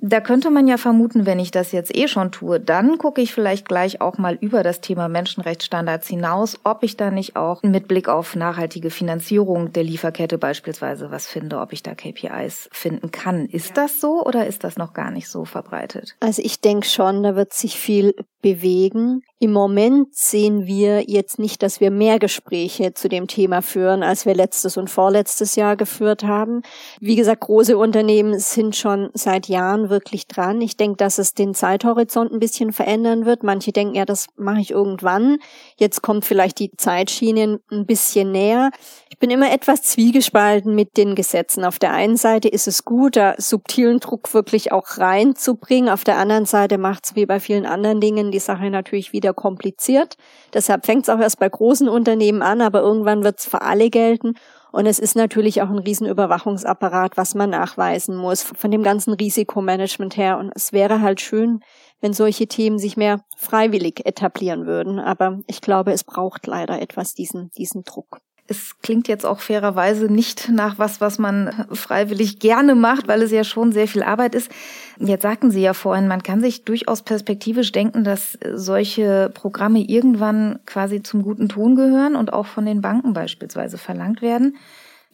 Da 0.00 0.20
könnte 0.20 0.50
man 0.50 0.66
ja 0.66 0.76
vermuten, 0.76 1.24
wenn 1.24 1.38
ich 1.38 1.50
das 1.50 1.72
jetzt 1.72 1.96
eh 1.96 2.08
schon 2.08 2.32
tue, 2.32 2.60
dann 2.60 2.98
gucke 2.98 3.22
ich 3.22 3.32
vielleicht 3.32 3.66
gleich 3.66 4.00
auch 4.00 4.18
mal 4.18 4.34
über 4.34 4.62
das 4.62 4.80
Thema 4.80 5.08
Menschenrechtsstandards 5.08 6.08
hinaus, 6.08 6.58
ob 6.64 6.82
ich 6.82 6.96
da 6.96 7.10
nicht 7.10 7.36
auch 7.36 7.62
mit 7.62 7.88
Blick 7.88 8.08
auf 8.08 8.36
nachhaltige 8.36 8.90
Finanzierung 8.90 9.72
der 9.72 9.84
Lieferkette 9.84 10.36
beispielsweise 10.36 11.10
was 11.10 11.26
finde, 11.26 11.60
ob 11.60 11.72
ich 11.72 11.82
da 11.82 11.94
KPIs 11.94 12.68
finden 12.72 13.12
kann. 13.12 13.46
Ist 13.46 13.76
das 13.76 14.00
so 14.00 14.24
oder 14.24 14.46
ist 14.46 14.64
das 14.64 14.76
noch 14.76 14.92
gar 14.92 15.10
nicht 15.10 15.28
so 15.28 15.44
verbreitet? 15.44 16.16
Also 16.20 16.42
ich 16.44 16.60
denke 16.60 16.86
schon, 16.86 17.22
da 17.22 17.36
wird 17.36 17.52
sich 17.54 17.78
viel 17.78 18.14
bewegen. 18.42 19.22
Im 19.44 19.52
Moment 19.52 20.16
sehen 20.16 20.64
wir 20.64 21.02
jetzt 21.02 21.38
nicht, 21.38 21.62
dass 21.62 21.78
wir 21.78 21.90
mehr 21.90 22.18
Gespräche 22.18 22.94
zu 22.94 23.10
dem 23.10 23.26
Thema 23.26 23.60
führen, 23.60 24.02
als 24.02 24.24
wir 24.24 24.34
letztes 24.34 24.78
und 24.78 24.88
vorletztes 24.88 25.54
Jahr 25.54 25.76
geführt 25.76 26.24
haben. 26.24 26.62
Wie 26.98 27.14
gesagt, 27.14 27.42
große 27.42 27.76
Unternehmen 27.76 28.38
sind 28.38 28.74
schon 28.74 29.10
seit 29.12 29.48
Jahren 29.48 29.90
wirklich 29.90 30.28
dran. 30.28 30.62
Ich 30.62 30.78
denke, 30.78 30.96
dass 30.96 31.18
es 31.18 31.34
den 31.34 31.52
Zeithorizont 31.52 32.32
ein 32.32 32.40
bisschen 32.40 32.72
verändern 32.72 33.26
wird. 33.26 33.42
Manche 33.42 33.70
denken, 33.70 33.96
ja, 33.96 34.06
das 34.06 34.28
mache 34.36 34.62
ich 34.62 34.70
irgendwann. 34.70 35.36
Jetzt 35.76 36.00
kommt 36.00 36.24
vielleicht 36.24 36.58
die 36.58 36.70
Zeitschiene 36.74 37.60
ein 37.70 37.84
bisschen 37.84 38.32
näher. 38.32 38.70
Ich 39.10 39.18
bin 39.18 39.30
immer 39.30 39.52
etwas 39.52 39.82
zwiegespalten 39.82 40.74
mit 40.74 40.96
den 40.96 41.14
Gesetzen. 41.14 41.66
Auf 41.66 41.78
der 41.78 41.92
einen 41.92 42.16
Seite 42.16 42.48
ist 42.48 42.66
es 42.66 42.86
gut, 42.86 43.16
da 43.16 43.34
subtilen 43.36 44.00
Druck 44.00 44.32
wirklich 44.32 44.72
auch 44.72 44.96
reinzubringen. 44.96 45.90
Auf 45.90 46.02
der 46.02 46.16
anderen 46.16 46.46
Seite 46.46 46.78
macht 46.78 47.04
es 47.04 47.14
wie 47.14 47.26
bei 47.26 47.40
vielen 47.40 47.66
anderen 47.66 48.00
Dingen 48.00 48.30
die 48.30 48.38
Sache 48.38 48.70
natürlich 48.70 49.12
wieder 49.12 49.33
kompliziert. 49.34 50.16
Deshalb 50.52 50.86
fängt 50.86 51.02
es 51.02 51.08
auch 51.08 51.20
erst 51.20 51.38
bei 51.38 51.48
großen 51.48 51.88
Unternehmen 51.88 52.42
an, 52.42 52.60
aber 52.60 52.80
irgendwann 52.80 53.24
wird 53.24 53.38
es 53.40 53.46
für 53.46 53.62
alle 53.62 53.90
gelten. 53.90 54.34
Und 54.72 54.86
es 54.86 54.98
ist 54.98 55.14
natürlich 55.14 55.62
auch 55.62 55.70
ein 55.70 55.78
Riesenüberwachungsapparat, 55.78 57.16
was 57.16 57.36
man 57.36 57.50
nachweisen 57.50 58.16
muss, 58.16 58.42
von 58.42 58.72
dem 58.72 58.82
ganzen 58.82 59.12
Risikomanagement 59.12 60.16
her. 60.16 60.36
Und 60.38 60.50
es 60.56 60.72
wäre 60.72 61.00
halt 61.00 61.20
schön, 61.20 61.60
wenn 62.00 62.12
solche 62.12 62.48
Themen 62.48 62.78
sich 62.78 62.96
mehr 62.96 63.20
freiwillig 63.36 64.04
etablieren 64.04 64.66
würden. 64.66 64.98
Aber 64.98 65.38
ich 65.46 65.60
glaube, 65.60 65.92
es 65.92 66.02
braucht 66.02 66.48
leider 66.48 66.82
etwas 66.82 67.14
diesen, 67.14 67.50
diesen 67.56 67.84
Druck. 67.84 68.18
Es 68.46 68.78
klingt 68.82 69.08
jetzt 69.08 69.24
auch 69.24 69.40
fairerweise 69.40 70.12
nicht 70.12 70.50
nach 70.50 70.78
was, 70.78 71.00
was 71.00 71.18
man 71.18 71.66
freiwillig 71.72 72.40
gerne 72.40 72.74
macht, 72.74 73.08
weil 73.08 73.22
es 73.22 73.30
ja 73.30 73.42
schon 73.42 73.72
sehr 73.72 73.88
viel 73.88 74.02
Arbeit 74.02 74.34
ist. 74.34 74.50
Jetzt 74.98 75.22
sagten 75.22 75.50
Sie 75.50 75.62
ja 75.62 75.72
vorhin, 75.72 76.08
man 76.08 76.22
kann 76.22 76.42
sich 76.42 76.64
durchaus 76.64 77.02
perspektivisch 77.02 77.72
denken, 77.72 78.04
dass 78.04 78.38
solche 78.52 79.30
Programme 79.32 79.80
irgendwann 79.80 80.58
quasi 80.66 81.02
zum 81.02 81.22
guten 81.22 81.48
Ton 81.48 81.74
gehören 81.74 82.16
und 82.16 82.34
auch 82.34 82.46
von 82.46 82.66
den 82.66 82.82
Banken 82.82 83.14
beispielsweise 83.14 83.78
verlangt 83.78 84.20
werden. 84.20 84.56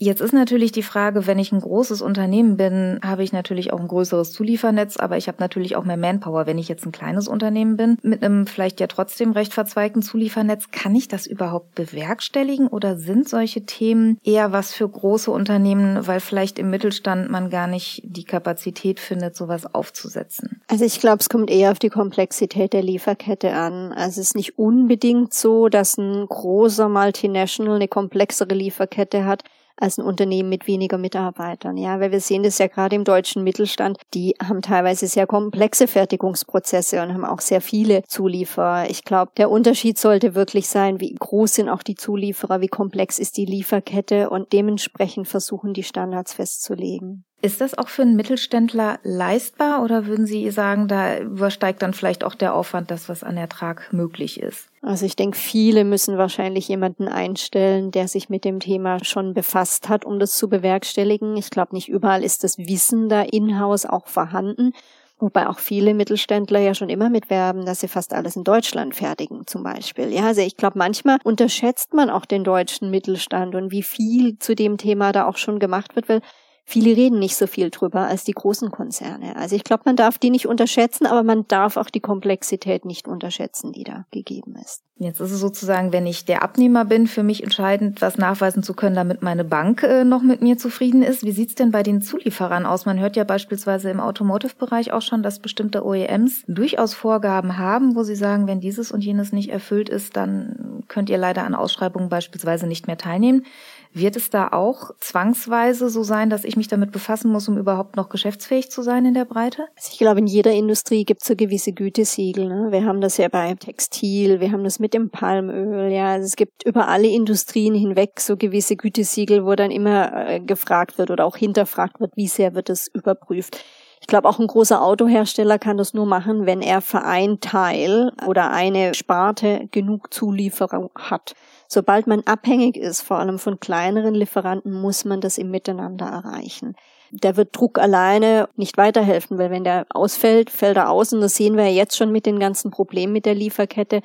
Jetzt 0.02 0.22
ist 0.22 0.32
natürlich 0.32 0.72
die 0.72 0.82
Frage, 0.82 1.26
wenn 1.26 1.38
ich 1.38 1.52
ein 1.52 1.60
großes 1.60 2.00
Unternehmen 2.00 2.56
bin, 2.56 2.98
habe 3.04 3.22
ich 3.22 3.34
natürlich 3.34 3.70
auch 3.70 3.80
ein 3.80 3.86
größeres 3.86 4.32
Zuliefernetz, 4.32 4.96
aber 4.96 5.18
ich 5.18 5.28
habe 5.28 5.36
natürlich 5.40 5.76
auch 5.76 5.84
mehr 5.84 5.98
Manpower. 5.98 6.46
Wenn 6.46 6.56
ich 6.56 6.68
jetzt 6.68 6.86
ein 6.86 6.90
kleines 6.92 7.28
Unternehmen 7.28 7.76
bin, 7.76 7.98
mit 8.00 8.22
einem 8.22 8.46
vielleicht 8.46 8.80
ja 8.80 8.86
trotzdem 8.86 9.32
recht 9.32 9.52
verzweigten 9.52 10.00
Zuliefernetz, 10.00 10.70
kann 10.70 10.94
ich 10.94 11.08
das 11.08 11.26
überhaupt 11.26 11.74
bewerkstelligen 11.74 12.66
oder 12.66 12.96
sind 12.96 13.28
solche 13.28 13.66
Themen 13.66 14.18
eher 14.24 14.52
was 14.52 14.72
für 14.72 14.88
große 14.88 15.30
Unternehmen, 15.30 16.06
weil 16.06 16.20
vielleicht 16.20 16.58
im 16.58 16.70
Mittelstand 16.70 17.30
man 17.30 17.50
gar 17.50 17.66
nicht 17.66 18.00
die 18.02 18.24
Kapazität 18.24 19.00
findet, 19.00 19.36
sowas 19.36 19.74
aufzusetzen? 19.74 20.62
Also 20.68 20.86
ich 20.86 20.98
glaube, 20.98 21.18
es 21.20 21.28
kommt 21.28 21.50
eher 21.50 21.72
auf 21.72 21.78
die 21.78 21.90
Komplexität 21.90 22.72
der 22.72 22.82
Lieferkette 22.82 23.52
an. 23.52 23.92
Also 23.92 24.22
es 24.22 24.28
ist 24.28 24.34
nicht 24.34 24.58
unbedingt 24.58 25.34
so, 25.34 25.68
dass 25.68 25.98
ein 25.98 26.24
großer 26.26 26.88
Multinational 26.88 27.76
eine 27.76 27.88
komplexere 27.88 28.54
Lieferkette 28.54 29.26
hat 29.26 29.44
als 29.80 29.98
ein 29.98 30.04
Unternehmen 30.04 30.48
mit 30.48 30.66
weniger 30.66 30.98
Mitarbeitern. 30.98 31.76
Ja, 31.76 32.00
weil 32.00 32.12
wir 32.12 32.20
sehen 32.20 32.42
das 32.42 32.58
ja 32.58 32.66
gerade 32.66 32.96
im 32.96 33.04
deutschen 33.04 33.42
Mittelstand, 33.42 33.98
die 34.14 34.34
haben 34.42 34.62
teilweise 34.62 35.06
sehr 35.06 35.26
komplexe 35.26 35.86
Fertigungsprozesse 35.86 37.02
und 37.02 37.14
haben 37.14 37.24
auch 37.24 37.40
sehr 37.40 37.60
viele 37.60 38.02
Zulieferer. 38.06 38.90
Ich 38.90 39.04
glaube, 39.04 39.32
der 39.36 39.50
Unterschied 39.50 39.98
sollte 39.98 40.34
wirklich 40.34 40.68
sein, 40.68 41.00
wie 41.00 41.14
groß 41.14 41.54
sind 41.54 41.68
auch 41.68 41.82
die 41.82 41.94
Zulieferer, 41.94 42.60
wie 42.60 42.68
komplex 42.68 43.18
ist 43.18 43.36
die 43.36 43.46
Lieferkette 43.46 44.30
und 44.30 44.52
dementsprechend 44.52 45.28
versuchen, 45.28 45.72
die 45.72 45.82
Standards 45.82 46.34
festzulegen. 46.34 47.24
Ist 47.42 47.62
das 47.62 47.76
auch 47.76 47.88
für 47.88 48.02
einen 48.02 48.16
Mittelständler 48.16 48.98
leistbar 49.02 49.82
oder 49.82 50.06
würden 50.06 50.26
Sie 50.26 50.50
sagen, 50.50 50.88
da 50.88 51.18
übersteigt 51.18 51.80
dann 51.80 51.94
vielleicht 51.94 52.22
auch 52.22 52.34
der 52.34 52.54
Aufwand 52.54 52.90
das, 52.90 53.08
was 53.08 53.24
an 53.24 53.38
Ertrag 53.38 53.90
möglich 53.92 54.40
ist? 54.40 54.68
Also 54.82 55.06
ich 55.06 55.16
denke, 55.16 55.38
viele 55.38 55.84
müssen 55.84 56.18
wahrscheinlich 56.18 56.68
jemanden 56.68 57.08
einstellen, 57.08 57.92
der 57.92 58.08
sich 58.08 58.28
mit 58.28 58.44
dem 58.44 58.60
Thema 58.60 59.02
schon 59.04 59.32
befasst 59.32 59.88
hat, 59.88 60.04
um 60.04 60.18
das 60.18 60.32
zu 60.32 60.50
bewerkstelligen. 60.50 61.36
Ich 61.38 61.48
glaube, 61.48 61.74
nicht 61.74 61.88
überall 61.88 62.22
ist 62.22 62.44
das 62.44 62.58
Wissen 62.58 63.08
da 63.08 63.22
in-house 63.22 63.86
auch 63.86 64.06
vorhanden. 64.06 64.72
Wobei 65.18 65.48
auch 65.48 65.58
viele 65.58 65.92
Mittelständler 65.92 66.60
ja 66.60 66.74
schon 66.74 66.88
immer 66.88 67.10
mitwerben, 67.10 67.66
dass 67.66 67.80
sie 67.80 67.88
fast 67.88 68.14
alles 68.14 68.36
in 68.36 68.44
Deutschland 68.44 68.94
fertigen, 68.94 69.46
zum 69.46 69.62
Beispiel. 69.62 70.12
Ja, 70.12 70.26
also 70.26 70.40
ich 70.40 70.56
glaube, 70.56 70.78
manchmal 70.78 71.18
unterschätzt 71.24 71.92
man 71.92 72.08
auch 72.08 72.24
den 72.24 72.42
deutschen 72.42 72.90
Mittelstand 72.90 73.54
und 73.54 73.70
wie 73.70 73.82
viel 73.82 74.38
zu 74.38 74.54
dem 74.54 74.78
Thema 74.78 75.12
da 75.12 75.26
auch 75.26 75.36
schon 75.36 75.58
gemacht 75.58 75.94
wird, 75.94 76.08
weil 76.08 76.22
Viele 76.70 76.96
reden 76.96 77.18
nicht 77.18 77.34
so 77.34 77.48
viel 77.48 77.68
drüber 77.68 78.02
als 78.02 78.22
die 78.22 78.30
großen 78.30 78.70
Konzerne. 78.70 79.34
Also 79.34 79.56
ich 79.56 79.64
glaube, 79.64 79.82
man 79.86 79.96
darf 79.96 80.18
die 80.18 80.30
nicht 80.30 80.46
unterschätzen, 80.46 81.04
aber 81.04 81.24
man 81.24 81.48
darf 81.48 81.76
auch 81.76 81.90
die 81.90 81.98
Komplexität 81.98 82.84
nicht 82.84 83.08
unterschätzen, 83.08 83.72
die 83.72 83.82
da 83.82 84.06
gegeben 84.12 84.54
ist. 84.54 84.84
Jetzt 85.02 85.18
ist 85.18 85.32
es 85.32 85.40
sozusagen, 85.40 85.94
wenn 85.94 86.06
ich 86.06 86.26
der 86.26 86.42
Abnehmer 86.42 86.84
bin, 86.84 87.06
für 87.06 87.22
mich 87.22 87.42
entscheidend, 87.42 88.02
was 88.02 88.18
nachweisen 88.18 88.62
zu 88.62 88.74
können, 88.74 88.94
damit 88.94 89.22
meine 89.22 89.44
Bank 89.44 89.82
äh, 89.82 90.04
noch 90.04 90.22
mit 90.22 90.42
mir 90.42 90.58
zufrieden 90.58 91.02
ist. 91.02 91.24
Wie 91.24 91.32
sieht's 91.32 91.54
denn 91.54 91.70
bei 91.70 91.82
den 91.82 92.02
Zulieferern 92.02 92.66
aus? 92.66 92.84
Man 92.84 93.00
hört 93.00 93.16
ja 93.16 93.24
beispielsweise 93.24 93.88
im 93.88 93.98
Automotive-Bereich 93.98 94.92
auch 94.92 95.00
schon, 95.00 95.22
dass 95.22 95.38
bestimmte 95.38 95.86
OEMs 95.86 96.44
durchaus 96.48 96.92
Vorgaben 96.92 97.56
haben, 97.56 97.96
wo 97.96 98.02
sie 98.02 98.14
sagen, 98.14 98.46
wenn 98.46 98.60
dieses 98.60 98.92
und 98.92 99.02
jenes 99.02 99.32
nicht 99.32 99.48
erfüllt 99.48 99.88
ist, 99.88 100.18
dann 100.18 100.84
könnt 100.86 101.08
ihr 101.08 101.16
leider 101.16 101.44
an 101.44 101.54
Ausschreibungen 101.54 102.10
beispielsweise 102.10 102.66
nicht 102.66 102.86
mehr 102.86 102.98
teilnehmen. 102.98 103.46
Wird 103.92 104.14
es 104.14 104.30
da 104.30 104.48
auch 104.52 104.92
zwangsweise 105.00 105.90
so 105.90 106.04
sein, 106.04 106.30
dass 106.30 106.44
ich 106.44 106.56
mich 106.56 106.68
damit 106.68 106.92
befassen 106.92 107.32
muss, 107.32 107.48
um 107.48 107.58
überhaupt 107.58 107.96
noch 107.96 108.08
geschäftsfähig 108.08 108.70
zu 108.70 108.82
sein 108.82 109.04
in 109.04 109.14
der 109.14 109.24
Breite? 109.24 109.62
Also 109.76 109.88
ich 109.90 109.98
glaube, 109.98 110.20
in 110.20 110.28
jeder 110.28 110.52
Industrie 110.52 111.04
gibt 111.04 111.22
es 111.22 111.28
so 111.28 111.34
gewisse 111.34 111.72
Gütesiegel. 111.72 112.46
Ne? 112.46 112.68
Wir 112.70 112.84
haben 112.84 113.00
das 113.00 113.16
ja 113.16 113.26
bei 113.26 113.52
Textil, 113.54 114.38
wir 114.38 114.52
haben 114.52 114.62
das 114.62 114.78
mit 114.90 114.94
dem 114.94 115.10
Palmöl. 115.10 115.92
Ja, 115.92 116.08
also 116.08 116.26
es 116.26 116.34
gibt 116.34 116.64
über 116.66 116.88
alle 116.88 117.06
Industrien 117.06 117.74
hinweg 117.74 118.18
so 118.18 118.36
gewisse 118.36 118.74
Gütesiegel, 118.74 119.46
wo 119.46 119.54
dann 119.54 119.70
immer 119.70 120.28
äh, 120.28 120.40
gefragt 120.40 120.98
wird 120.98 121.12
oder 121.12 121.24
auch 121.24 121.36
hinterfragt 121.36 122.00
wird, 122.00 122.16
wie 122.16 122.26
sehr 122.26 122.54
wird 122.56 122.70
es 122.70 122.88
überprüft. 122.88 123.64
Ich 124.00 124.08
glaube, 124.08 124.28
auch 124.28 124.40
ein 124.40 124.48
großer 124.48 124.82
Autohersteller 124.82 125.58
kann 125.60 125.76
das 125.76 125.94
nur 125.94 126.06
machen, 126.06 126.46
wenn 126.46 126.60
er 126.62 126.80
für 126.80 127.02
ein 127.02 127.38
Teil 127.38 128.10
oder 128.26 128.50
eine 128.50 128.94
Sparte 128.94 129.68
genug 129.70 130.12
Zulieferer 130.12 130.90
hat. 130.98 131.34
Sobald 131.68 132.08
man 132.08 132.22
abhängig 132.24 132.76
ist, 132.76 133.02
vor 133.02 133.18
allem 133.18 133.38
von 133.38 133.60
kleineren 133.60 134.14
Lieferanten, 134.14 134.72
muss 134.72 135.04
man 135.04 135.20
das 135.20 135.38
im 135.38 135.52
Miteinander 135.52 136.06
erreichen. 136.06 136.74
Da 137.12 137.36
wird 137.36 137.56
Druck 137.56 137.78
alleine 137.78 138.48
nicht 138.56 138.76
weiterhelfen, 138.76 139.38
weil 139.38 139.50
wenn 139.50 139.64
der 139.64 139.86
ausfällt, 139.90 140.50
fällt 140.50 140.78
er 140.78 140.90
aus 140.90 141.12
und 141.12 141.20
das 141.20 141.36
sehen 141.36 141.56
wir 141.56 141.64
ja 141.64 141.70
jetzt 141.72 141.96
schon 141.96 142.10
mit 142.10 142.26
den 142.26 142.40
ganzen 142.40 142.70
Problemen 142.70 143.12
mit 143.12 143.26
der 143.26 143.34
Lieferkette. 143.34 144.00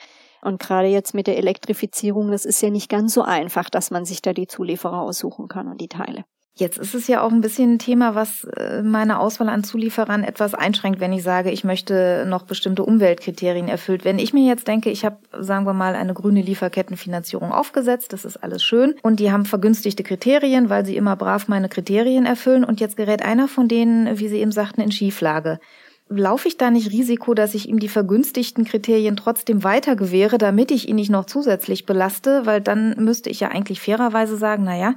Und 0.45 0.61
gerade 0.61 0.87
jetzt 0.87 1.15
mit 1.15 1.27
der 1.27 1.37
Elektrifizierung, 1.37 2.29
das 2.29 2.45
ist 2.45 2.61
ja 2.61 2.69
nicht 2.69 2.87
ganz 2.87 3.13
so 3.13 3.23
einfach, 3.23 3.69
dass 3.69 3.89
man 3.89 4.05
sich 4.05 4.21
da 4.21 4.31
die 4.31 4.47
Zulieferer 4.47 5.01
aussuchen 5.01 5.47
kann 5.47 5.67
und 5.67 5.81
die 5.81 5.87
Teile. 5.87 6.23
Jetzt 6.57 6.77
ist 6.77 6.95
es 6.95 7.07
ja 7.07 7.21
auch 7.21 7.33
ein 7.33 7.41
bisschen 7.41 7.73
ein 7.73 7.79
Thema, 7.79 8.15
was 8.15 8.45
äh, 8.45 8.81
meine 8.81 9.19
Auswahl 9.19 9.49
an 9.49 9.65
Zulieferern 9.65 10.23
etwas 10.23 10.53
einschränkt, 10.53 11.01
wenn 11.01 11.11
ich 11.11 11.21
sage, 11.21 11.51
ich 11.51 11.65
möchte 11.65 12.25
noch 12.29 12.43
bestimmte 12.43 12.85
Umweltkriterien 12.85 13.67
erfüllt. 13.67 14.05
Wenn 14.05 14.19
ich 14.19 14.33
mir 14.33 14.47
jetzt 14.47 14.67
denke, 14.67 14.89
ich 14.89 15.03
habe, 15.03 15.17
sagen 15.37 15.65
wir 15.65 15.73
mal, 15.73 15.95
eine 15.95 16.13
grüne 16.13 16.41
Lieferkettenfinanzierung 16.41 17.51
aufgesetzt, 17.51 18.13
das 18.13 18.23
ist 18.23 18.37
alles 18.37 18.63
schön, 18.63 18.95
und 19.01 19.19
die 19.19 19.33
haben 19.33 19.43
vergünstigte 19.43 20.03
Kriterien, 20.03 20.69
weil 20.69 20.85
sie 20.85 20.95
immer 20.95 21.17
brav 21.17 21.49
meine 21.49 21.67
Kriterien 21.67 22.25
erfüllen, 22.25 22.63
und 22.63 22.79
jetzt 22.79 22.95
gerät 22.95 23.21
einer 23.21 23.49
von 23.49 23.67
denen, 23.67 24.17
wie 24.17 24.29
Sie 24.29 24.37
eben 24.39 24.53
sagten, 24.53 24.79
in 24.79 24.93
Schieflage. 24.93 25.59
Laufe 26.07 26.47
ich 26.47 26.57
da 26.57 26.69
nicht 26.69 26.91
Risiko, 26.91 27.33
dass 27.33 27.55
ich 27.55 27.67
ihm 27.67 27.79
die 27.79 27.89
vergünstigten 27.89 28.63
Kriterien 28.63 29.15
trotzdem 29.15 29.63
weiter 29.63 29.95
gewähre, 29.95 30.37
damit 30.37 30.69
ich 30.69 30.87
ihn 30.87 30.97
nicht 30.97 31.09
noch 31.09 31.25
zusätzlich 31.25 31.87
belaste? 31.87 32.45
Weil 32.45 32.61
dann 32.61 32.95
müsste 33.03 33.31
ich 33.31 33.39
ja 33.39 33.47
eigentlich 33.47 33.81
fairerweise 33.81 34.37
sagen, 34.37 34.65
na 34.65 34.77
ja, 34.77 34.93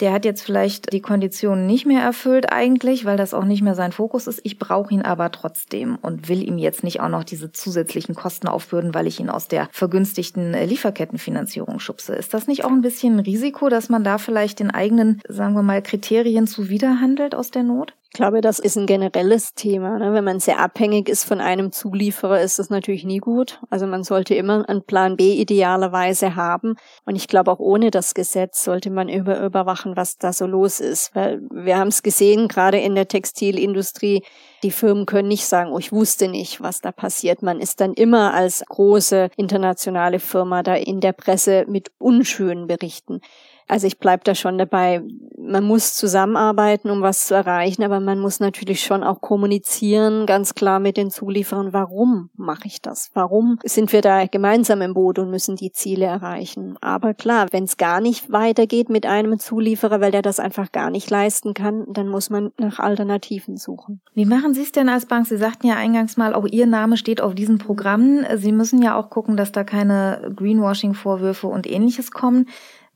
der 0.00 0.12
hat 0.12 0.24
jetzt 0.24 0.42
vielleicht 0.42 0.92
die 0.92 1.00
Konditionen 1.00 1.66
nicht 1.66 1.86
mehr 1.86 2.02
erfüllt 2.02 2.52
eigentlich, 2.52 3.04
weil 3.04 3.16
das 3.16 3.34
auch 3.34 3.44
nicht 3.44 3.62
mehr 3.62 3.74
sein 3.74 3.92
Fokus 3.92 4.26
ist. 4.26 4.40
Ich 4.42 4.58
brauche 4.58 4.92
ihn 4.92 5.02
aber 5.02 5.30
trotzdem 5.30 5.96
und 6.02 6.28
will 6.28 6.42
ihm 6.42 6.58
jetzt 6.58 6.84
nicht 6.84 7.00
auch 7.00 7.08
noch 7.08 7.24
diese 7.24 7.52
zusätzlichen 7.52 8.14
Kosten 8.14 8.48
aufbürden, 8.48 8.94
weil 8.94 9.06
ich 9.06 9.20
ihn 9.20 9.30
aus 9.30 9.48
der 9.48 9.68
vergünstigten 9.72 10.52
Lieferkettenfinanzierung 10.52 11.78
schubse. 11.78 12.14
Ist 12.14 12.34
das 12.34 12.46
nicht 12.46 12.64
auch 12.64 12.70
ein 12.70 12.82
bisschen 12.82 13.16
ein 13.16 13.20
Risiko, 13.20 13.68
dass 13.68 13.88
man 13.88 14.04
da 14.04 14.18
vielleicht 14.18 14.60
den 14.60 14.70
eigenen, 14.70 15.20
sagen 15.28 15.54
wir 15.54 15.62
mal, 15.62 15.82
Kriterien 15.82 16.46
zuwiderhandelt 16.46 17.34
aus 17.34 17.50
der 17.50 17.62
Not? 17.62 17.94
Ich 18.18 18.20
glaube, 18.20 18.40
das 18.40 18.58
ist 18.58 18.76
ein 18.76 18.86
generelles 18.86 19.54
Thema. 19.54 19.96
Ne? 19.96 20.12
Wenn 20.12 20.24
man 20.24 20.40
sehr 20.40 20.58
abhängig 20.58 21.08
ist 21.08 21.22
von 21.22 21.40
einem 21.40 21.70
Zulieferer, 21.70 22.40
ist 22.40 22.58
das 22.58 22.68
natürlich 22.68 23.04
nie 23.04 23.18
gut. 23.18 23.60
Also 23.70 23.86
man 23.86 24.02
sollte 24.02 24.34
immer 24.34 24.68
einen 24.68 24.82
Plan 24.82 25.16
B 25.16 25.34
idealerweise 25.34 26.34
haben. 26.34 26.74
Und 27.04 27.14
ich 27.14 27.28
glaube, 27.28 27.52
auch 27.52 27.60
ohne 27.60 27.92
das 27.92 28.14
Gesetz 28.14 28.64
sollte 28.64 28.90
man 28.90 29.08
über 29.08 29.40
überwachen, 29.40 29.96
was 29.96 30.18
da 30.18 30.32
so 30.32 30.48
los 30.48 30.80
ist. 30.80 31.14
Weil 31.14 31.42
wir 31.52 31.78
haben 31.78 31.86
es 31.86 32.02
gesehen, 32.02 32.48
gerade 32.48 32.80
in 32.80 32.96
der 32.96 33.06
Textilindustrie, 33.06 34.24
die 34.64 34.72
Firmen 34.72 35.06
können 35.06 35.28
nicht 35.28 35.46
sagen, 35.46 35.70
oh, 35.70 35.78
ich 35.78 35.92
wusste 35.92 36.26
nicht, 36.26 36.60
was 36.60 36.80
da 36.80 36.90
passiert. 36.90 37.42
Man 37.42 37.60
ist 37.60 37.80
dann 37.80 37.94
immer 37.94 38.34
als 38.34 38.64
große 38.66 39.30
internationale 39.36 40.18
Firma 40.18 40.64
da 40.64 40.74
in 40.74 40.98
der 40.98 41.12
Presse 41.12 41.66
mit 41.68 41.92
unschönen 41.98 42.66
Berichten. 42.66 43.20
Also 43.68 43.86
ich 43.86 43.98
bleib 43.98 44.24
da 44.24 44.34
schon 44.34 44.56
dabei. 44.56 45.02
Man 45.36 45.64
muss 45.64 45.94
zusammenarbeiten, 45.94 46.90
um 46.90 47.02
was 47.02 47.26
zu 47.26 47.34
erreichen, 47.34 47.82
aber 47.82 48.00
man 48.00 48.18
muss 48.18 48.40
natürlich 48.40 48.82
schon 48.82 49.04
auch 49.04 49.20
kommunizieren, 49.20 50.26
ganz 50.26 50.54
klar 50.54 50.80
mit 50.80 50.96
den 50.96 51.10
Zulieferern, 51.10 51.72
warum 51.72 52.30
mache 52.36 52.66
ich 52.66 52.82
das? 52.82 53.10
Warum 53.14 53.58
sind 53.64 53.92
wir 53.92 54.00
da 54.00 54.26
gemeinsam 54.26 54.82
im 54.82 54.94
Boot 54.94 55.18
und 55.18 55.30
müssen 55.30 55.56
die 55.56 55.70
Ziele 55.70 56.06
erreichen? 56.06 56.76
Aber 56.80 57.14
klar, 57.14 57.46
wenn 57.50 57.64
es 57.64 57.76
gar 57.76 58.00
nicht 58.00 58.32
weitergeht 58.32 58.88
mit 58.88 59.06
einem 59.06 59.38
Zulieferer, 59.38 60.00
weil 60.00 60.12
der 60.12 60.22
das 60.22 60.40
einfach 60.40 60.72
gar 60.72 60.90
nicht 60.90 61.10
leisten 61.10 61.54
kann, 61.54 61.84
dann 61.88 62.08
muss 62.08 62.30
man 62.30 62.50
nach 62.58 62.78
Alternativen 62.78 63.58
suchen. 63.58 64.00
Wie 64.14 64.26
machen 64.26 64.54
Sie 64.54 64.62
es 64.62 64.72
denn 64.72 64.88
als 64.88 65.06
Bank? 65.06 65.26
Sie 65.26 65.36
sagten 65.36 65.66
ja 65.66 65.76
eingangs 65.76 66.16
mal, 66.16 66.34
auch 66.34 66.46
Ihr 66.46 66.66
Name 66.66 66.96
steht 66.96 67.20
auf 67.20 67.34
diesen 67.34 67.58
Programmen. 67.58 68.26
Sie 68.36 68.52
müssen 68.52 68.82
ja 68.82 68.96
auch 68.98 69.10
gucken, 69.10 69.36
dass 69.36 69.52
da 69.52 69.62
keine 69.62 70.32
Greenwashing-Vorwürfe 70.34 71.46
und 71.46 71.66
ähnliches 71.66 72.10
kommen. 72.10 72.46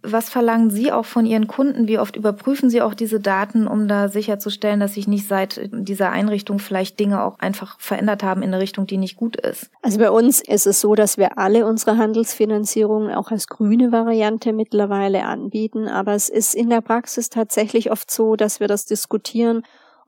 Was 0.02 0.30
verlangen 0.30 0.71
Sie 0.71 0.90
auch 0.90 1.04
von 1.04 1.26
Ihren 1.26 1.47
Kunden? 1.47 1.87
Wie 1.87 1.99
oft 1.99 2.16
überprüfen 2.16 2.71
Sie 2.71 2.82
auch 2.82 2.94
diese 2.94 3.21
Daten, 3.21 3.68
um 3.68 3.87
da 3.87 4.09
sicherzustellen, 4.09 4.80
dass 4.80 4.94
sich 4.94 5.06
nicht 5.06 5.28
seit 5.28 5.68
dieser 5.73 6.11
Einrichtung 6.11 6.59
vielleicht 6.59 6.99
Dinge 6.99 7.23
auch 7.23 7.38
einfach 7.38 7.78
verändert 7.78 8.23
haben 8.23 8.42
in 8.42 8.49
eine 8.49 8.61
Richtung, 8.61 8.87
die 8.87 8.97
nicht 8.97 9.16
gut 9.16 9.37
ist? 9.37 9.71
Also 9.80 9.99
bei 9.99 10.11
uns 10.11 10.40
ist 10.40 10.66
es 10.66 10.80
so, 10.80 10.94
dass 10.94 11.18
wir 11.18 11.38
alle 11.38 11.66
unsere 11.66 11.99
Handelsfinanzierungen 11.99 13.14
auch 13.14 13.30
als 13.30 13.47
grüne 13.47 13.92
Variante 13.92 14.52
mittlerweile 14.52 15.25
anbieten. 15.25 15.87
Aber 15.87 16.14
es 16.14 16.28
ist 16.28 16.54
in 16.54 16.68
der 16.68 16.80
Praxis 16.80 17.28
tatsächlich 17.28 17.92
oft 17.92 18.11
so, 18.11 18.35
dass 18.35 18.59
wir 18.59 18.66
das 18.66 18.87
diskutieren 18.87 19.62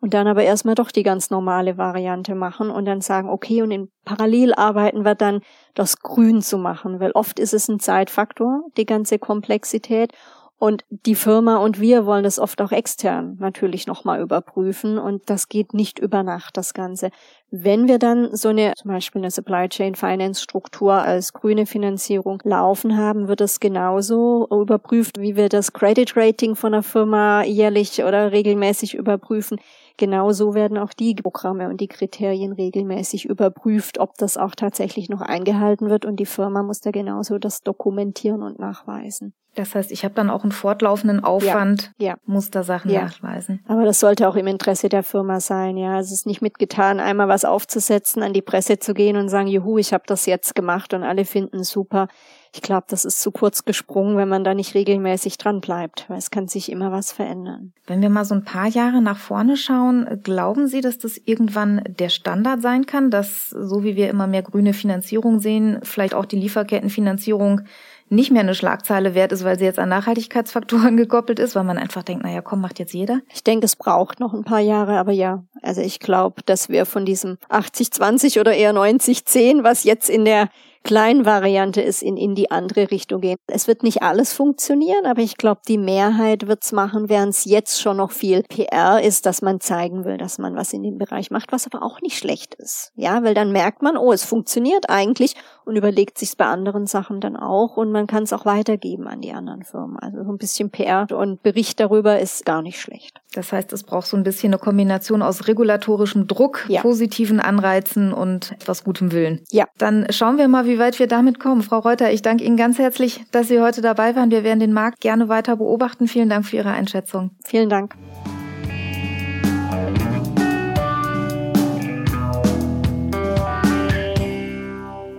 und 0.05 0.13
dann 0.13 0.27
aber 0.27 0.43
erstmal 0.43 0.75
doch 0.75 0.91
die 0.91 1.03
ganz 1.03 1.31
normale 1.31 1.79
Variante 1.79 2.35
machen 2.35 2.69
und 2.69 2.85
dann 2.85 3.01
sagen, 3.01 3.31
okay, 3.31 3.63
und 3.63 3.71
in 3.71 3.89
parallel 4.05 4.53
arbeiten 4.53 5.03
wir 5.07 5.15
dann, 5.15 5.41
das 5.73 6.01
grün 6.01 6.43
zu 6.43 6.59
machen, 6.59 7.01
weil 7.01 7.13
oft 7.13 7.39
ist 7.41 7.55
es 7.55 7.69
ein 7.69 7.81
Zeitfaktor, 7.81 8.65
die 8.77 8.85
ganze 8.85 9.19
Komplexität. 9.19 10.13
Und 10.57 10.85
die 10.89 11.15
Firma 11.15 11.57
und 11.57 11.81
wir 11.81 12.07
wollen 12.07 12.23
das 12.23 12.39
oft 12.39 12.63
auch 12.63 12.71
extern 12.71 13.37
natürlich 13.41 13.87
nochmal 13.87 14.21
überprüfen 14.21 14.99
und 14.99 15.29
das 15.29 15.49
geht 15.49 15.75
nicht 15.75 15.99
über 15.99 16.23
Nacht, 16.23 16.57
das 16.57 16.75
Ganze. 16.75 17.11
Wenn 17.51 17.89
wir 17.89 17.99
dann 17.99 18.35
so 18.37 18.51
eine, 18.51 18.73
zum 18.77 18.91
Beispiel 18.91 19.21
eine 19.21 19.31
Supply 19.31 19.69
Chain 19.69 19.95
Finance 19.95 20.43
Struktur 20.43 20.95
als 20.95 21.33
grüne 21.33 21.67
Finanzierung 21.67 22.41
laufen 22.45 22.97
haben, 22.97 23.27
wird 23.27 23.41
es 23.41 23.59
genauso 23.59 24.47
überprüft, 24.51 25.19
wie 25.19 25.35
wir 25.35 25.49
das 25.49 25.73
Credit 25.73 26.17
Rating 26.17 26.55
von 26.57 26.73
einer 26.73 26.83
Firma 26.83 27.43
jährlich 27.43 28.05
oder 28.05 28.33
regelmäßig 28.33 28.95
überprüfen. 28.95 29.59
Genauso 29.97 30.55
werden 30.55 30.77
auch 30.77 30.93
die 30.93 31.15
Programme 31.15 31.69
und 31.69 31.81
die 31.81 31.87
Kriterien 31.87 32.53
regelmäßig 32.53 33.27
überprüft, 33.27 33.99
ob 33.99 34.17
das 34.17 34.37
auch 34.37 34.55
tatsächlich 34.55 35.09
noch 35.09 35.21
eingehalten 35.21 35.89
wird 35.89 36.05
und 36.05 36.17
die 36.17 36.27
Firma 36.27 36.63
muss 36.63 36.81
da 36.81 36.91
genauso 36.91 37.39
das 37.39 37.63
dokumentieren 37.63 38.43
und 38.43 38.59
nachweisen. 38.59 39.35
Das 39.55 39.75
heißt, 39.75 39.93
ich 39.93 40.05
habe 40.05 40.15
dann 40.15 40.31
auch 40.31 40.43
einen 40.43 40.51
fortlaufenden 40.51 41.23
Aufwand, 41.23 41.93
ja, 41.99 42.09
ja. 42.09 42.17
muss 42.27 42.51
da 42.51 42.65
Sachen 42.65 42.91
ja. 42.91 43.03
nachweisen. 43.03 43.65
Aber 43.69 43.85
das 43.85 44.01
sollte 44.01 44.29
auch 44.29 44.35
im 44.35 44.49
Interesse 44.49 44.89
der 44.89 45.05
Firma 45.05 45.39
sein, 45.39 45.77
ja. 45.77 46.01
Es 46.01 46.11
ist 46.11 46.27
nicht 46.27 46.43
mitgetan, 46.43 46.99
einmal 46.99 47.29
was 47.29 47.45
aufzusetzen, 47.45 48.23
an 48.23 48.33
die 48.33 48.43
Presse 48.43 48.81
zu 48.81 48.95
gehen 48.95 49.17
und 49.17 49.29
sagen, 49.29 49.47
juhu, 49.47 49.79
ich 49.79 49.93
habe 49.93 50.05
das 50.07 50.27
jetzt 50.27 50.57
gemacht 50.57 50.93
und 50.93 51.05
alle 51.05 51.25
finden 51.25 51.63
super. 51.63 52.09
Ich 52.55 52.63
glaube, 52.63 52.85
das 52.89 53.05
ist 53.05 53.21
zu 53.21 53.33
kurz 53.33 53.65
gesprungen, 53.65 54.17
wenn 54.17 54.29
man 54.29 54.45
da 54.45 54.55
nicht 54.55 54.77
regelmäßig 54.77 55.39
dran 55.39 55.61
bleibt, 55.61 56.09
weil 56.09 56.19
es 56.19 56.31
kann 56.31 56.47
sich 56.47 56.71
immer 56.71 56.93
was 56.93 57.11
verändern. 57.11 57.73
Wenn 57.89 58.01
wir 58.01 58.11
mal 58.11 58.25
so 58.25 58.37
ein 58.37 58.45
paar 58.45 58.69
Jahre 58.69 59.03
nach 59.03 59.19
vorne 59.19 59.57
schauen, 59.57 60.21
glauben 60.23 60.69
Sie, 60.69 60.81
dass 60.81 60.97
das 60.97 61.21
irgendwann 61.25 61.83
der 61.89 62.11
Standard 62.11 62.63
sein 62.63 62.87
kann, 62.87 63.11
dass 63.11 63.49
so 63.49 63.83
wie 63.83 63.97
wir 63.97 64.09
immer 64.09 64.29
mehr 64.29 64.43
grüne 64.43 64.73
Finanzierung 64.73 65.41
sehen, 65.41 65.81
vielleicht 65.83 66.15
auch 66.15 66.27
die 66.27 66.37
Lieferkettenfinanzierung 66.37 67.63
nicht 68.09 68.31
mehr 68.31 68.43
eine 68.43 68.55
Schlagzeile 68.55 69.17
wert 69.17 69.33
ist, 69.33 69.43
weil 69.43 69.59
sie 69.59 69.65
jetzt 69.65 69.81
an 69.81 69.89
Nachhaltigkeitsfaktoren 69.89 70.97
gekoppelt 70.97 71.41
ist, 71.41 71.57
weil 71.57 71.65
man 71.65 71.79
einfach 71.79 72.05
denkt, 72.05 72.23
naja, 72.23 72.41
komm, 72.41 72.61
macht 72.61 72.79
jetzt 72.79 72.95
jeder? 72.95 73.21
Ich 73.33 73.43
denke, 73.43 73.65
es 73.65 73.75
braucht 73.75 74.21
noch 74.21 74.33
ein 74.33 74.45
paar 74.45 74.61
Jahre, 74.61 74.99
aber 74.99 75.13
ja. 75.13 75.43
Also 75.63 75.81
ich 75.81 75.99
glaube, 75.99 76.43
dass 76.47 76.69
wir 76.69 76.87
von 76.87 77.05
diesem 77.05 77.39
80-20 77.49 78.39
oder 78.39 78.55
eher 78.55 78.73
90-10, 78.73 79.65
was 79.65 79.83
jetzt 79.83 80.09
in 80.09 80.25
der 80.25 80.51
Kleinvariante 80.85 81.81
ist, 81.81 82.03
in, 82.03 82.19
in 82.19 82.35
die 82.35 82.51
andere 82.51 82.91
Richtung 82.91 83.23
gehen. 83.23 83.39
Es 83.47 83.67
wird 83.67 83.83
nicht 83.83 84.03
alles 84.03 84.35
funktionieren, 84.35 85.07
aber 85.07 85.23
ich 85.23 85.39
glaube, 85.39 85.63
die 85.67 85.79
Mehrheit 85.79 86.47
wird's 86.47 86.73
machen, 86.73 87.09
während 87.09 87.33
es 87.33 87.47
jetzt 87.47 87.81
schon 87.81 87.97
noch 87.97 88.13
viel 88.13 88.43
PR 88.43 89.03
ist, 89.03 89.25
dass 89.25 89.41
man 89.41 89.61
zeigen 89.61 90.05
will, 90.05 90.19
dass 90.19 90.37
man 90.39 90.55
was 90.57 90.75
in 90.75 90.83
dem 90.83 90.99
Bereich 90.99 91.31
macht, 91.31 91.53
was 91.53 91.67
aber 91.67 91.83
auch 91.83 92.03
nicht 92.03 92.19
schlecht 92.19 92.55
ist. 92.57 92.93
Ja, 92.97 93.25
weil 93.25 93.33
dann 93.33 93.51
merkt 93.51 93.81
man, 93.83 93.97
oh, 93.97 94.13
es 94.13 94.25
funktioniert 94.25 94.91
eigentlich 94.91 95.35
und 95.65 95.77
überlegt 95.77 96.19
sich's 96.19 96.37
bei 96.37 96.47
anderen 96.47 96.87
Sachen 96.87 97.21
dann 97.21 97.37
auch 97.37 97.77
und 97.77 97.93
man 97.93 98.07
kann 98.07 98.25
es 98.25 98.33
auch 98.33 98.45
weitergeben 98.45 99.07
an 99.07 99.21
die 99.21 99.33
anderen 99.33 99.65
Firmen. 99.65 99.99
Also 99.99 100.25
so 100.25 100.31
ein 100.31 100.39
bisschen 100.39 100.71
PR 100.71 101.07
und 101.11 101.43
Bericht 101.43 101.81
darüber 101.81 102.19
ist 102.19 102.45
gar 102.45 102.63
nicht 102.63 102.81
schlecht. 102.81 103.21
Das 103.33 103.53
heißt, 103.53 103.73
es 103.73 103.83
braucht 103.83 104.07
so 104.07 104.17
ein 104.17 104.23
bisschen 104.23 104.53
eine 104.53 104.61
Kombination 104.61 105.23
aus 105.23 105.49
regulatorischem 105.49 106.27
Druck, 106.27 106.65
ja. 106.69 106.83
positiven 106.83 107.41
Anreizen 107.41 108.13
und 108.13 108.53
etwas 108.53 108.85
gutem 108.85 109.13
Willen. 109.13 109.41
Ja. 109.51 109.67
Dann 109.79 110.07
schauen 110.11 110.39
wir 110.39 110.49
mal, 110.49 110.67
wie 110.67 110.79
weit 110.79 110.99
wir 110.99 111.07
damit 111.07 111.41
kommen. 111.41 111.63
Frau 111.63 111.79
Reuter, 111.79 112.13
ich 112.13 112.23
danke 112.23 112.45
Ihnen 112.45 112.57
ganz 112.57 112.79
herzlich, 112.79 113.25
dass 113.33 113.49
Sie 113.49 113.61
heute 113.61 113.81
dabei 113.81 114.15
waren. 114.17 114.31
Wir 114.31 114.45
werden 114.45 114.61
den 114.61 114.73
Markt 114.73 115.01
gerne 115.01 115.29
weiter 115.29 115.57
beobachten. 115.57 116.07
Vielen 116.07 116.29
Dank 116.29 116.47
für 116.47 116.57
Ihre 116.57 116.71
Einschätzung. 116.71 117.33
Vielen 117.45 117.69
Dank. 117.69 117.95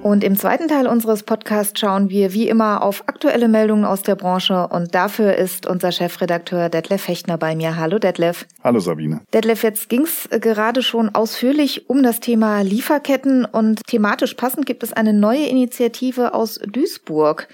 Und 0.05 0.23
im 0.23 0.35
zweiten 0.35 0.67
Teil 0.67 0.85
unseres 0.85 1.23
Podcasts 1.23 1.79
schauen 1.79 2.11
wir 2.11 2.31
wie 2.31 2.47
immer 2.47 2.83
auf 2.83 3.05
aktuelle 3.07 3.47
Meldungen 3.47 3.85
aus 3.85 4.03
der 4.03 4.13
Branche 4.13 4.67
und 4.67 4.93
dafür 4.93 5.35
ist 5.35 5.65
unser 5.65 5.91
Chefredakteur 5.91 6.69
Detlef 6.69 7.01
Fechtner 7.01 7.39
bei 7.39 7.55
mir. 7.55 7.75
Hallo 7.75 7.97
Detlef. 7.97 8.45
Hallo 8.63 8.79
Sabine. 8.79 9.21
Detlef, 9.33 9.63
jetzt 9.63 9.89
ging 9.89 10.03
es 10.03 10.29
gerade 10.29 10.83
schon 10.83 11.09
ausführlich 11.15 11.89
um 11.89 12.03
das 12.03 12.19
Thema 12.19 12.61
Lieferketten 12.61 13.45
und 13.45 13.81
thematisch 13.87 14.35
passend 14.35 14.67
gibt 14.67 14.83
es 14.83 14.93
eine 14.93 15.11
neue 15.11 15.47
Initiative 15.47 16.35
aus 16.35 16.59
Duisburg. 16.67 17.47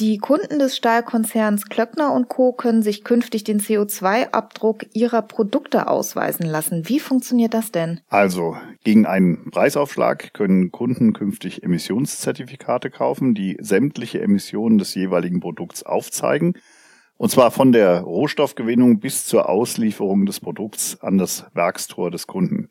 Die 0.00 0.18
Kunden 0.18 0.60
des 0.60 0.76
Stahlkonzerns 0.76 1.68
Klöckner 1.68 2.12
und 2.12 2.28
Co. 2.28 2.52
können 2.52 2.82
sich 2.82 3.02
künftig 3.02 3.42
den 3.42 3.58
CO2-Abdruck 3.58 4.86
ihrer 4.92 5.22
Produkte 5.22 5.88
ausweisen 5.88 6.46
lassen. 6.46 6.88
Wie 6.88 7.00
funktioniert 7.00 7.52
das 7.52 7.72
denn? 7.72 8.00
Also, 8.08 8.56
gegen 8.84 9.06
einen 9.06 9.50
Preisaufschlag 9.50 10.32
können 10.34 10.70
Kunden 10.70 11.14
künftig 11.14 11.64
Emissionszertifikate 11.64 12.90
kaufen, 12.90 13.34
die 13.34 13.56
sämtliche 13.60 14.20
Emissionen 14.20 14.78
des 14.78 14.94
jeweiligen 14.94 15.40
Produkts 15.40 15.82
aufzeigen. 15.82 16.54
Und 17.16 17.32
zwar 17.32 17.50
von 17.50 17.72
der 17.72 18.02
Rohstoffgewinnung 18.02 19.00
bis 19.00 19.26
zur 19.26 19.48
Auslieferung 19.48 20.26
des 20.26 20.38
Produkts 20.38 21.00
an 21.00 21.18
das 21.18 21.44
Werkstor 21.54 22.12
des 22.12 22.28
Kunden. 22.28 22.68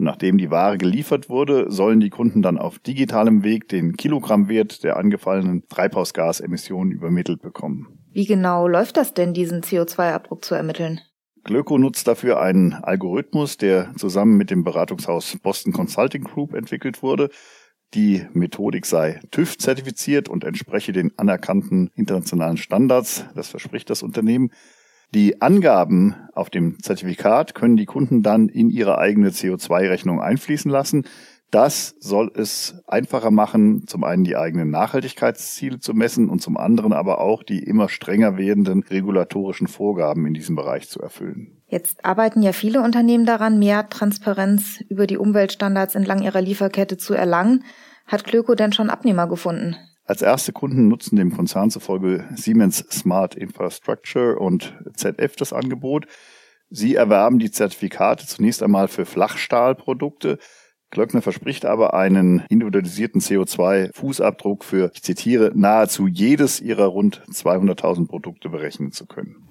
Und 0.00 0.06
nachdem 0.06 0.38
die 0.38 0.50
Ware 0.50 0.78
geliefert 0.78 1.28
wurde, 1.28 1.70
sollen 1.70 2.00
die 2.00 2.08
Kunden 2.08 2.40
dann 2.40 2.56
auf 2.56 2.78
digitalem 2.78 3.44
Weg 3.44 3.68
den 3.68 3.98
Kilogrammwert 3.98 4.82
der 4.82 4.96
angefallenen 4.96 5.68
Treibhausgasemissionen 5.68 6.90
übermittelt 6.90 7.42
bekommen. 7.42 7.98
Wie 8.10 8.24
genau 8.24 8.66
läuft 8.66 8.96
das 8.96 9.12
denn, 9.12 9.34
diesen 9.34 9.60
CO2-Abdruck 9.60 10.42
zu 10.42 10.54
ermitteln? 10.54 11.02
Glöco 11.44 11.76
nutzt 11.76 12.08
dafür 12.08 12.40
einen 12.40 12.72
Algorithmus, 12.72 13.58
der 13.58 13.94
zusammen 13.94 14.38
mit 14.38 14.50
dem 14.50 14.64
Beratungshaus 14.64 15.36
Boston 15.42 15.74
Consulting 15.74 16.24
Group 16.24 16.54
entwickelt 16.54 17.02
wurde. 17.02 17.28
Die 17.92 18.26
Methodik 18.32 18.86
sei 18.86 19.20
TÜV-zertifiziert 19.30 20.30
und 20.30 20.44
entspreche 20.44 20.92
den 20.92 21.12
anerkannten 21.18 21.90
internationalen 21.94 22.56
Standards. 22.56 23.26
Das 23.34 23.48
verspricht 23.48 23.90
das 23.90 24.02
Unternehmen. 24.02 24.50
Die 25.12 25.42
Angaben 25.42 26.14
auf 26.34 26.50
dem 26.50 26.80
Zertifikat 26.80 27.54
können 27.54 27.76
die 27.76 27.86
Kunden 27.86 28.22
dann 28.22 28.48
in 28.48 28.70
ihre 28.70 28.98
eigene 28.98 29.30
CO2-Rechnung 29.30 30.20
einfließen 30.20 30.70
lassen. 30.70 31.04
Das 31.50 31.96
soll 31.98 32.30
es 32.36 32.80
einfacher 32.86 33.32
machen, 33.32 33.88
zum 33.88 34.04
einen 34.04 34.22
die 34.22 34.36
eigenen 34.36 34.70
Nachhaltigkeitsziele 34.70 35.80
zu 35.80 35.94
messen 35.94 36.28
und 36.28 36.40
zum 36.40 36.56
anderen 36.56 36.92
aber 36.92 37.20
auch 37.20 37.42
die 37.42 37.58
immer 37.58 37.88
strenger 37.88 38.38
werdenden 38.38 38.84
regulatorischen 38.84 39.66
Vorgaben 39.66 40.26
in 40.26 40.34
diesem 40.34 40.54
Bereich 40.54 40.88
zu 40.88 41.00
erfüllen. 41.00 41.60
Jetzt 41.66 42.04
arbeiten 42.04 42.42
ja 42.42 42.52
viele 42.52 42.80
Unternehmen 42.80 43.26
daran, 43.26 43.58
mehr 43.58 43.88
Transparenz 43.88 44.80
über 44.88 45.08
die 45.08 45.18
Umweltstandards 45.18 45.96
entlang 45.96 46.22
ihrer 46.22 46.40
Lieferkette 46.40 46.98
zu 46.98 47.14
erlangen. 47.14 47.64
Hat 48.06 48.22
Klöko 48.22 48.54
denn 48.54 48.72
schon 48.72 48.90
Abnehmer 48.90 49.26
gefunden? 49.26 49.76
Als 50.10 50.22
erste 50.22 50.52
Kunden 50.52 50.88
nutzen 50.88 51.14
dem 51.14 51.30
Konzern 51.30 51.70
zufolge 51.70 52.24
Siemens 52.34 52.78
Smart 52.90 53.36
Infrastructure 53.36 54.40
und 54.40 54.74
ZF 54.96 55.36
das 55.36 55.52
Angebot. 55.52 56.06
Sie 56.68 56.96
erwerben 56.96 57.38
die 57.38 57.52
Zertifikate 57.52 58.26
zunächst 58.26 58.60
einmal 58.64 58.88
für 58.88 59.06
Flachstahlprodukte. 59.06 60.38
Glöckner 60.90 61.22
verspricht 61.22 61.64
aber 61.64 61.94
einen 61.94 62.42
individualisierten 62.48 63.20
CO2-Fußabdruck 63.20 64.64
für, 64.64 64.90
ich 64.94 65.04
zitiere, 65.04 65.52
nahezu 65.54 66.08
jedes 66.08 66.60
ihrer 66.60 66.86
rund 66.86 67.22
200.000 67.30 68.08
Produkte 68.08 68.48
berechnen 68.48 68.90
zu 68.90 69.06
können. 69.06 69.46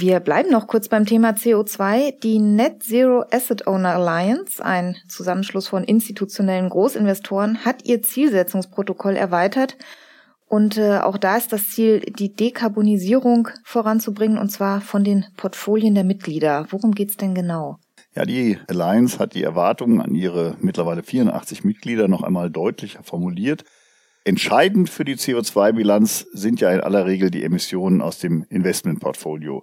Wir 0.00 0.18
bleiben 0.20 0.50
noch 0.50 0.66
kurz 0.66 0.88
beim 0.88 1.04
Thema 1.04 1.32
CO2. 1.32 2.18
Die 2.22 2.38
Net 2.38 2.82
Zero 2.82 3.22
Asset 3.30 3.66
Owner 3.66 3.96
Alliance, 3.96 4.64
ein 4.64 4.96
Zusammenschluss 5.08 5.68
von 5.68 5.84
institutionellen 5.84 6.70
Großinvestoren, 6.70 7.66
hat 7.66 7.84
ihr 7.84 8.00
Zielsetzungsprotokoll 8.00 9.14
erweitert. 9.14 9.76
Und 10.46 10.78
äh, 10.78 11.00
auch 11.00 11.18
da 11.18 11.36
ist 11.36 11.52
das 11.52 11.68
Ziel, 11.68 12.00
die 12.00 12.34
Dekarbonisierung 12.34 13.48
voranzubringen, 13.62 14.38
und 14.38 14.48
zwar 14.48 14.80
von 14.80 15.04
den 15.04 15.26
Portfolien 15.36 15.94
der 15.94 16.04
Mitglieder. 16.04 16.66
Worum 16.70 16.92
geht's 16.92 17.18
denn 17.18 17.34
genau? 17.34 17.76
Ja, 18.14 18.24
die 18.24 18.56
Alliance 18.68 19.18
hat 19.18 19.34
die 19.34 19.42
Erwartungen 19.42 20.00
an 20.00 20.14
ihre 20.14 20.56
mittlerweile 20.62 21.02
84 21.02 21.62
Mitglieder 21.62 22.08
noch 22.08 22.22
einmal 22.22 22.50
deutlicher 22.50 23.02
formuliert. 23.02 23.64
Entscheidend 24.24 24.88
für 24.88 25.04
die 25.04 25.16
CO2-Bilanz 25.16 26.26
sind 26.32 26.58
ja 26.62 26.70
in 26.70 26.80
aller 26.80 27.04
Regel 27.04 27.30
die 27.30 27.44
Emissionen 27.44 28.00
aus 28.00 28.18
dem 28.18 28.46
Investmentportfolio. 28.48 29.62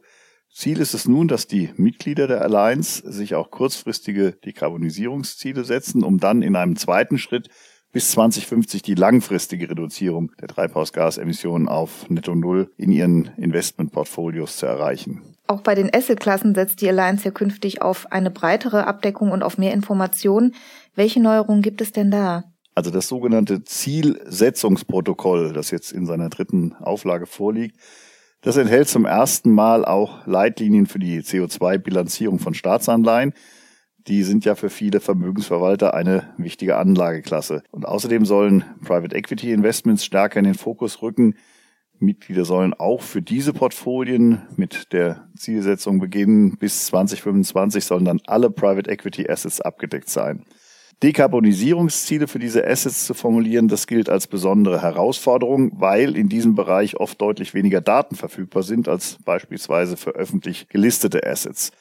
Ziel 0.51 0.79
ist 0.79 0.93
es 0.93 1.07
nun, 1.07 1.27
dass 1.27 1.47
die 1.47 1.69
Mitglieder 1.77 2.27
der 2.27 2.41
Alliance 2.41 3.03
sich 3.11 3.35
auch 3.35 3.51
kurzfristige 3.51 4.31
Dekarbonisierungsziele 4.31 5.63
setzen, 5.63 6.03
um 6.03 6.19
dann 6.19 6.41
in 6.41 6.55
einem 6.55 6.75
zweiten 6.75 7.17
Schritt 7.17 7.49
bis 7.91 8.11
2050 8.11 8.81
die 8.81 8.95
langfristige 8.95 9.69
Reduzierung 9.69 10.31
der 10.39 10.47
Treibhausgasemissionen 10.47 11.67
auf 11.67 12.09
Netto 12.09 12.35
Null 12.35 12.71
in 12.77 12.91
ihren 12.91 13.31
Investmentportfolios 13.37 14.57
zu 14.57 14.65
erreichen. 14.65 15.35
Auch 15.47 15.61
bei 15.61 15.75
den 15.75 15.93
Assetklassen 15.93 16.53
setzt 16.53 16.81
die 16.81 16.89
Alliance 16.89 17.25
ja 17.25 17.31
künftig 17.31 17.81
auf 17.81 18.11
eine 18.11 18.31
breitere 18.31 18.85
Abdeckung 18.85 19.31
und 19.31 19.43
auf 19.43 19.57
mehr 19.57 19.73
Informationen. 19.73 20.55
Welche 20.93 21.21
Neuerungen 21.21 21.61
gibt 21.61 21.81
es 21.81 21.91
denn 21.91 22.11
da? 22.11 22.43
Also 22.75 22.91
das 22.91 23.07
sogenannte 23.07 23.63
Zielsetzungsprotokoll, 23.63 25.53
das 25.53 25.71
jetzt 25.71 25.91
in 25.91 26.05
seiner 26.05 26.29
dritten 26.29 26.73
Auflage 26.73 27.25
vorliegt, 27.25 27.79
das 28.47 28.55
enthält 28.55 28.87
zum 28.87 29.03
ersten 29.03 29.51
Mal 29.51 29.83
auch 29.83 30.25
Leitlinien 30.25 30.85
für 30.85 30.99
die 30.99 31.19
CO2-Bilanzierung 31.19 32.39
von 32.39 32.53
Staatsanleihen. 32.53 33.33
Die 34.07 34.23
sind 34.23 34.45
ja 34.45 34.55
für 34.55 34.69
viele 34.69 35.01
Vermögensverwalter 35.01 35.93
eine 35.93 36.33
wichtige 36.37 36.77
Anlageklasse. 36.77 37.61
Und 37.71 37.85
außerdem 37.85 38.25
sollen 38.25 38.63
Private 38.85 39.13
Equity 39.13 39.51
Investments 39.51 40.05
stärker 40.05 40.39
in 40.39 40.45
den 40.45 40.55
Fokus 40.55 41.01
rücken. 41.01 41.35
Mitglieder 41.99 42.45
sollen 42.45 42.73
auch 42.73 43.01
für 43.01 43.21
diese 43.21 43.51
Portfolien 43.51 44.43
mit 44.55 44.93
der 44.93 45.27
Zielsetzung 45.35 45.99
beginnen, 45.99 46.55
bis 46.57 46.85
2025 46.85 47.83
sollen 47.83 48.05
dann 48.05 48.21
alle 48.27 48.49
Private 48.49 48.89
Equity 48.89 49.29
Assets 49.29 49.59
abgedeckt 49.59 50.07
sein. 50.07 50.45
Dekarbonisierungsziele 51.03 52.27
für 52.27 52.39
diese 52.39 52.65
Assets 52.65 53.05
zu 53.05 53.13
formulieren, 53.13 53.67
das 53.67 53.85
gilt 53.85 54.09
als 54.09 54.25
besondere 54.25 54.81
Herausforderung, 54.81 55.71
weil 55.79 56.15
in 56.15 56.27
diesem 56.27 56.55
Bereich 56.55 56.97
oft 56.97 57.21
deutlich 57.21 57.53
weniger 57.53 57.81
Daten 57.81 58.15
verfügbar 58.15 58.63
sind 58.63 58.87
als 58.87 59.17
beispielsweise 59.23 59.95
für 59.95 60.11
öffentlich 60.11 60.69
gelistete 60.69 61.25
Assets. 61.25 61.71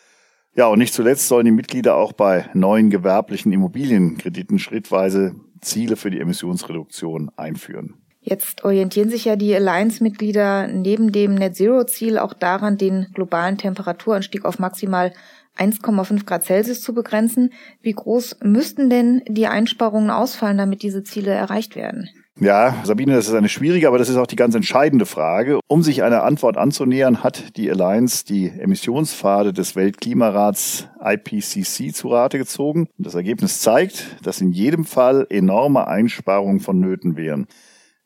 Ja, 0.55 0.67
und 0.67 0.79
nicht 0.79 0.93
zuletzt 0.93 1.29
sollen 1.29 1.47
die 1.47 1.51
Mitglieder 1.51 1.97
auch 1.97 2.13
bei 2.13 2.49
neuen 2.53 2.91
gewerblichen 2.91 3.53
Immobilienkrediten 3.53 4.59
schrittweise 4.59 5.35
Ziele 5.61 5.97
für 5.97 6.11
die 6.11 6.21
Emissionsreduktion 6.21 7.31
einführen. 7.37 7.95
Jetzt 8.29 8.65
orientieren 8.65 9.09
sich 9.09 9.25
ja 9.25 9.37
die 9.37 9.55
Alliance-Mitglieder 9.55 10.67
neben 10.67 11.13
dem 11.13 11.37
Net-Zero-Ziel 11.37 12.19
auch 12.19 12.35
daran, 12.35 12.77
den 12.77 13.07
globalen 13.15 13.57
Temperaturanstieg 13.57 14.45
auf 14.45 14.59
maximal 14.59 15.13
1,5 15.57 16.25
Grad 16.25 16.45
Celsius 16.45 16.81
zu 16.81 16.95
begrenzen. 16.95 17.53
Wie 17.83 17.93
groß 17.93 18.39
müssten 18.43 18.91
denn 18.91 19.23
die 19.29 19.47
Einsparungen 19.47 20.11
ausfallen, 20.11 20.59
damit 20.59 20.83
diese 20.83 21.03
Ziele 21.05 21.33
erreicht 21.33 21.77
werden? 21.77 22.09
Ja, 22.39 22.75
Sabine, 22.85 23.15
das 23.15 23.29
ist 23.29 23.35
eine 23.35 23.49
schwierige, 23.49 23.89
aber 23.89 23.97
das 23.97 24.11
ist 24.11 24.17
auch 24.17 24.27
die 24.27 24.37
ganz 24.37 24.55
entscheidende 24.55 25.07
Frage. 25.07 25.59
Um 25.69 25.83
sich 25.83 26.03
einer 26.03 26.23
Antwort 26.23 26.59
anzunähern, 26.59 27.25
hat 27.25 27.57
die 27.57 27.71
Alliance 27.71 28.27
die 28.27 28.49
Emissionspfade 28.51 29.55
des 29.55 29.75
Weltklimarats 29.75 30.87
IPCC 31.03 31.95
zu 31.95 32.09
Rate 32.09 32.37
gezogen. 32.37 32.89
Das 32.99 33.15
Ergebnis 33.15 33.63
zeigt, 33.63 34.19
dass 34.23 34.43
in 34.43 34.53
jedem 34.53 34.85
Fall 34.85 35.27
enorme 35.31 35.87
Einsparungen 35.87 36.61
vonnöten 36.61 37.17
wären. 37.17 37.47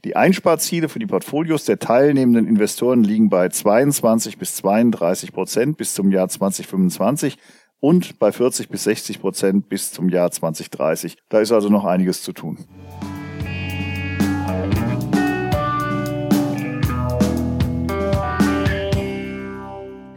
Die 0.02 0.16
Einsparziele 0.16 0.88
für 0.88 0.98
die 0.98 1.06
Portfolios 1.06 1.66
der 1.66 1.78
teilnehmenden 1.78 2.46
Investoren 2.46 3.04
liegen 3.04 3.28
bei 3.28 3.50
22 3.50 4.38
bis 4.38 4.56
32 4.56 5.30
Prozent 5.30 5.76
bis 5.76 5.92
zum 5.92 6.10
Jahr 6.10 6.26
2025 6.26 7.36
und 7.80 8.18
bei 8.18 8.32
40 8.32 8.70
bis 8.70 8.84
60 8.84 9.20
Prozent 9.20 9.68
bis 9.68 9.92
zum 9.92 10.08
Jahr 10.08 10.30
2030. 10.30 11.18
Da 11.28 11.40
ist 11.40 11.52
also 11.52 11.68
noch 11.68 11.84
einiges 11.84 12.22
zu 12.22 12.32
tun. 12.32 12.56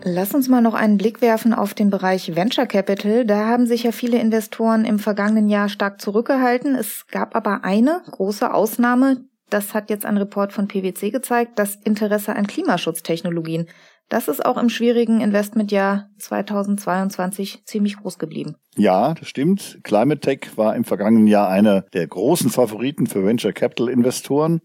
Lass 0.05 0.33
uns 0.33 0.47
mal 0.47 0.61
noch 0.61 0.75
einen 0.75 0.97
Blick 0.97 1.21
werfen 1.21 1.53
auf 1.53 1.73
den 1.73 1.89
Bereich 1.89 2.37
Venture 2.37 2.67
Capital. 2.67 3.25
Da 3.25 3.47
haben 3.47 3.67
sich 3.67 3.83
ja 3.83 3.91
viele 3.91 4.19
Investoren 4.19 4.85
im 4.85 4.99
vergangenen 4.99 5.49
Jahr 5.49 5.67
stark 5.67 5.99
zurückgehalten. 5.99 6.75
Es 6.75 7.05
gab 7.07 7.35
aber 7.35 7.65
eine 7.65 8.01
große 8.09 8.53
Ausnahme, 8.53 9.25
das 9.53 9.73
hat 9.73 9.89
jetzt 9.89 10.05
ein 10.05 10.17
Report 10.17 10.51
von 10.51 10.67
PwC 10.67 11.11
gezeigt, 11.11 11.59
das 11.59 11.75
Interesse 11.75 12.35
an 12.35 12.47
Klimaschutztechnologien. 12.47 13.67
Das 14.09 14.27
ist 14.27 14.45
auch 14.45 14.57
im 14.57 14.69
schwierigen 14.69 15.21
Investmentjahr 15.21 16.09
2022 16.17 17.65
ziemlich 17.65 17.97
groß 17.97 18.19
geblieben. 18.19 18.55
Ja, 18.75 19.13
das 19.13 19.27
stimmt. 19.27 19.79
Climate 19.83 20.19
Tech 20.19 20.57
war 20.57 20.75
im 20.75 20.83
vergangenen 20.83 21.27
Jahr 21.27 21.49
einer 21.49 21.81
der 21.93 22.07
großen 22.07 22.49
Favoriten 22.49 23.07
für 23.07 23.23
Venture 23.23 23.53
Capital 23.53 23.89
Investoren. 23.89 24.61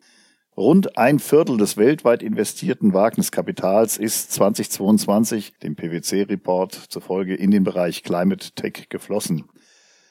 Rund 0.57 0.99
ein 0.99 1.21
Viertel 1.21 1.57
des 1.57 1.77
weltweit 1.77 2.23
investierten 2.23 2.93
Wagniskapitals 2.93 3.97
ist 3.97 4.33
2022 4.33 5.53
dem 5.63 5.77
PwC-Report 5.77 6.75
zufolge 6.75 7.37
in 7.37 7.53
den 7.53 7.63
Bereich 7.63 8.03
Climate 8.03 8.51
Tech 8.55 8.89
geflossen. 8.89 9.45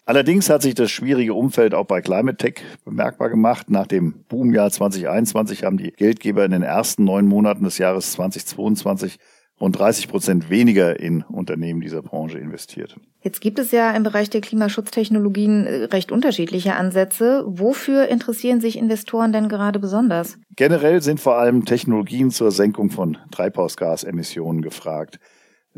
Allerdings 0.07 0.49
hat 0.49 0.61
sich 0.61 0.73
das 0.73 0.89
schwierige 0.89 1.33
Umfeld 1.33 1.73
auch 1.73 1.85
bei 1.85 1.99
Climate 1.99 2.37
Tech 2.37 2.63
bemerkbar 2.85 3.29
gemacht. 3.29 3.69
Nach 3.69 3.85
dem 3.85 4.23
Boomjahr 4.29 4.71
2021 4.71 5.65
haben 5.65 5.75
die 5.75 5.91
Geldgeber 5.91 6.45
in 6.45 6.51
den 6.51 6.63
ersten 6.63 7.03
neun 7.03 7.25
Monaten 7.25 7.65
des 7.65 7.77
Jahres 7.77 8.13
2022 8.13 9.19
rund 9.59 9.77
30 9.77 10.07
Prozent 10.07 10.49
weniger 10.49 10.97
in 10.97 11.23
Unternehmen 11.23 11.81
dieser 11.81 12.01
Branche 12.01 12.39
investiert. 12.39 12.95
Jetzt 13.21 13.41
gibt 13.41 13.59
es 13.59 13.71
ja 13.71 13.91
im 13.91 14.03
Bereich 14.03 14.29
der 14.29 14.39
Klimaschutztechnologien 14.39 15.65
äh, 15.65 15.83
recht 15.85 16.13
unterschiedliche 16.13 16.75
Ansätze. 16.75 17.43
Wofür 17.45 18.07
interessieren 18.07 18.61
sich 18.61 18.77
Investoren 18.77 19.33
denn 19.33 19.49
gerade 19.49 19.79
besonders? 19.79 20.37
Generell 20.55 21.01
sind 21.01 21.19
vor 21.19 21.37
allem 21.37 21.65
Technologien 21.65 22.31
zur 22.31 22.51
Senkung 22.51 22.91
von 22.91 23.17
Treibhausgasemissionen 23.31 24.61
gefragt. 24.61 25.19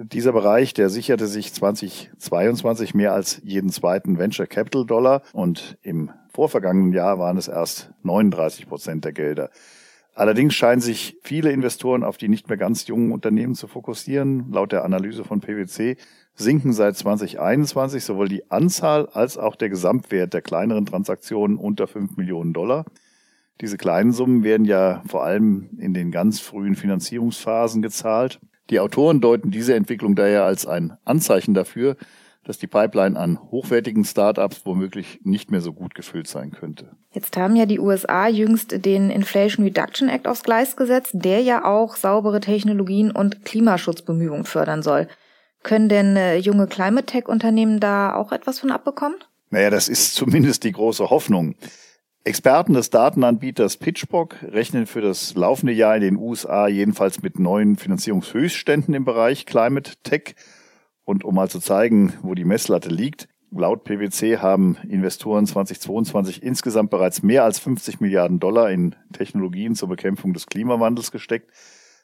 Dieser 0.01 0.31
Bereich, 0.31 0.73
der 0.73 0.89
sicherte 0.89 1.27
sich 1.27 1.51
2022 1.51 2.93
mehr 2.93 3.11
als 3.11 3.41
jeden 3.43 3.69
zweiten 3.69 4.17
Venture 4.17 4.47
Capital 4.47 4.85
Dollar 4.85 5.23
und 5.33 5.77
im 5.81 6.09
vorvergangenen 6.29 6.93
Jahr 6.93 7.19
waren 7.19 7.35
es 7.35 7.49
erst 7.49 7.91
39 8.03 8.69
Prozent 8.69 9.03
der 9.03 9.11
Gelder. 9.11 9.49
Allerdings 10.15 10.55
scheinen 10.55 10.79
sich 10.79 11.17
viele 11.21 11.51
Investoren 11.51 12.05
auf 12.05 12.15
die 12.15 12.29
nicht 12.29 12.47
mehr 12.47 12.55
ganz 12.55 12.87
jungen 12.87 13.11
Unternehmen 13.11 13.55
zu 13.55 13.67
fokussieren. 13.67 14.49
Laut 14.53 14.71
der 14.71 14.85
Analyse 14.85 15.25
von 15.25 15.41
PwC 15.41 15.97
sinken 16.33 16.71
seit 16.71 16.95
2021 16.95 18.01
sowohl 18.01 18.29
die 18.29 18.49
Anzahl 18.49 19.07
als 19.07 19.37
auch 19.37 19.57
der 19.57 19.67
Gesamtwert 19.67 20.33
der 20.33 20.41
kleineren 20.41 20.85
Transaktionen 20.85 21.57
unter 21.57 21.87
5 21.87 22.15
Millionen 22.15 22.53
Dollar. 22.53 22.85
Diese 23.59 23.75
kleinen 23.75 24.13
Summen 24.13 24.45
werden 24.45 24.65
ja 24.65 25.03
vor 25.09 25.25
allem 25.25 25.71
in 25.77 25.93
den 25.93 26.09
ganz 26.11 26.39
frühen 26.39 26.75
Finanzierungsphasen 26.75 27.81
gezahlt. 27.81 28.39
Die 28.69 28.79
Autoren 28.79 29.21
deuten 29.21 29.51
diese 29.51 29.73
Entwicklung 29.75 30.15
daher 30.15 30.43
als 30.43 30.65
ein 30.65 30.97
Anzeichen 31.05 31.53
dafür, 31.53 31.95
dass 32.43 32.57
die 32.57 32.67
Pipeline 32.67 33.19
an 33.19 33.39
hochwertigen 33.51 34.05
Startups 34.05 34.61
womöglich 34.65 35.19
nicht 35.23 35.51
mehr 35.51 35.61
so 35.61 35.73
gut 35.73 35.93
gefüllt 35.93 36.27
sein 36.27 36.51
könnte. 36.51 36.95
Jetzt 37.11 37.37
haben 37.37 37.55
ja 37.55 37.65
die 37.65 37.79
USA 37.79 38.27
jüngst 38.27 38.85
den 38.85 39.09
Inflation 39.09 39.65
Reduction 39.65 40.09
Act 40.09 40.27
aufs 40.27 40.43
Gleis 40.43 40.75
gesetzt, 40.75 41.11
der 41.13 41.41
ja 41.41 41.65
auch 41.65 41.95
saubere 41.95 42.39
Technologien 42.39 43.11
und 43.11 43.45
Klimaschutzbemühungen 43.45 44.45
fördern 44.45 44.81
soll. 44.81 45.07
Können 45.63 45.89
denn 45.89 46.15
äh, 46.15 46.37
junge 46.37 46.67
Climate 46.67 47.05
Tech 47.05 47.27
Unternehmen 47.27 47.79
da 47.79 48.15
auch 48.15 48.31
etwas 48.31 48.59
von 48.59 48.71
abbekommen? 48.71 49.17
Naja, 49.49 49.69
das 49.69 49.89
ist 49.89 50.15
zumindest 50.15 50.63
die 50.63 50.71
große 50.71 51.09
Hoffnung. 51.09 51.55
Experten 52.25 52.73
des 52.73 52.89
Datenanbieters 52.89 53.77
Pitchbook 53.77 54.35
rechnen 54.43 54.85
für 54.85 55.01
das 55.01 55.35
laufende 55.35 55.71
Jahr 55.71 55.95
in 55.95 56.01
den 56.01 56.17
USA 56.17 56.67
jedenfalls 56.67 57.21
mit 57.21 57.39
neuen 57.39 57.77
Finanzierungshöchstständen 57.77 58.93
im 58.93 59.05
Bereich 59.05 59.45
Climate 59.45 59.93
Tech. 60.03 60.35
Und 61.05 61.23
um 61.23 61.35
mal 61.35 61.49
zu 61.49 61.59
zeigen, 61.59 62.13
wo 62.21 62.35
die 62.35 62.43
Messlatte 62.43 62.89
liegt, 62.89 63.29
laut 63.51 63.83
PwC 63.85 64.37
haben 64.37 64.77
Investoren 64.87 65.47
2022 65.47 66.43
insgesamt 66.43 66.91
bereits 66.91 67.23
mehr 67.23 67.45
als 67.45 67.57
50 67.59 68.01
Milliarden 68.01 68.39
Dollar 68.39 68.69
in 68.69 68.95
Technologien 69.13 69.75
zur 69.75 69.87
Bekämpfung 69.87 70.33
des 70.33 70.45
Klimawandels 70.45 71.11
gesteckt. 71.11 71.51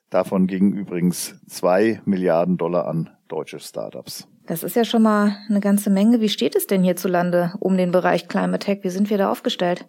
Davon 0.10 0.48
gingen 0.48 0.74
übrigens 0.74 1.36
zwei 1.48 2.02
Milliarden 2.06 2.58
Dollar 2.58 2.88
an 2.88 3.10
deutsche 3.28 3.60
Startups. 3.60 4.28
Das 4.48 4.64
ist 4.64 4.76
ja 4.76 4.86
schon 4.86 5.02
mal 5.02 5.36
eine 5.50 5.60
ganze 5.60 5.90
Menge. 5.90 6.22
Wie 6.22 6.30
steht 6.30 6.56
es 6.56 6.68
denn 6.68 6.84
hierzulande 6.84 7.54
um 7.60 7.78
den 7.78 7.92
Bereich 7.92 8.28
Climate 8.28 8.66
Tech? 8.66 8.80
Wie 8.84 8.90
sind 8.90 9.10
wir 9.10 9.18
da 9.18 9.32
aufgestellt? 9.32 9.86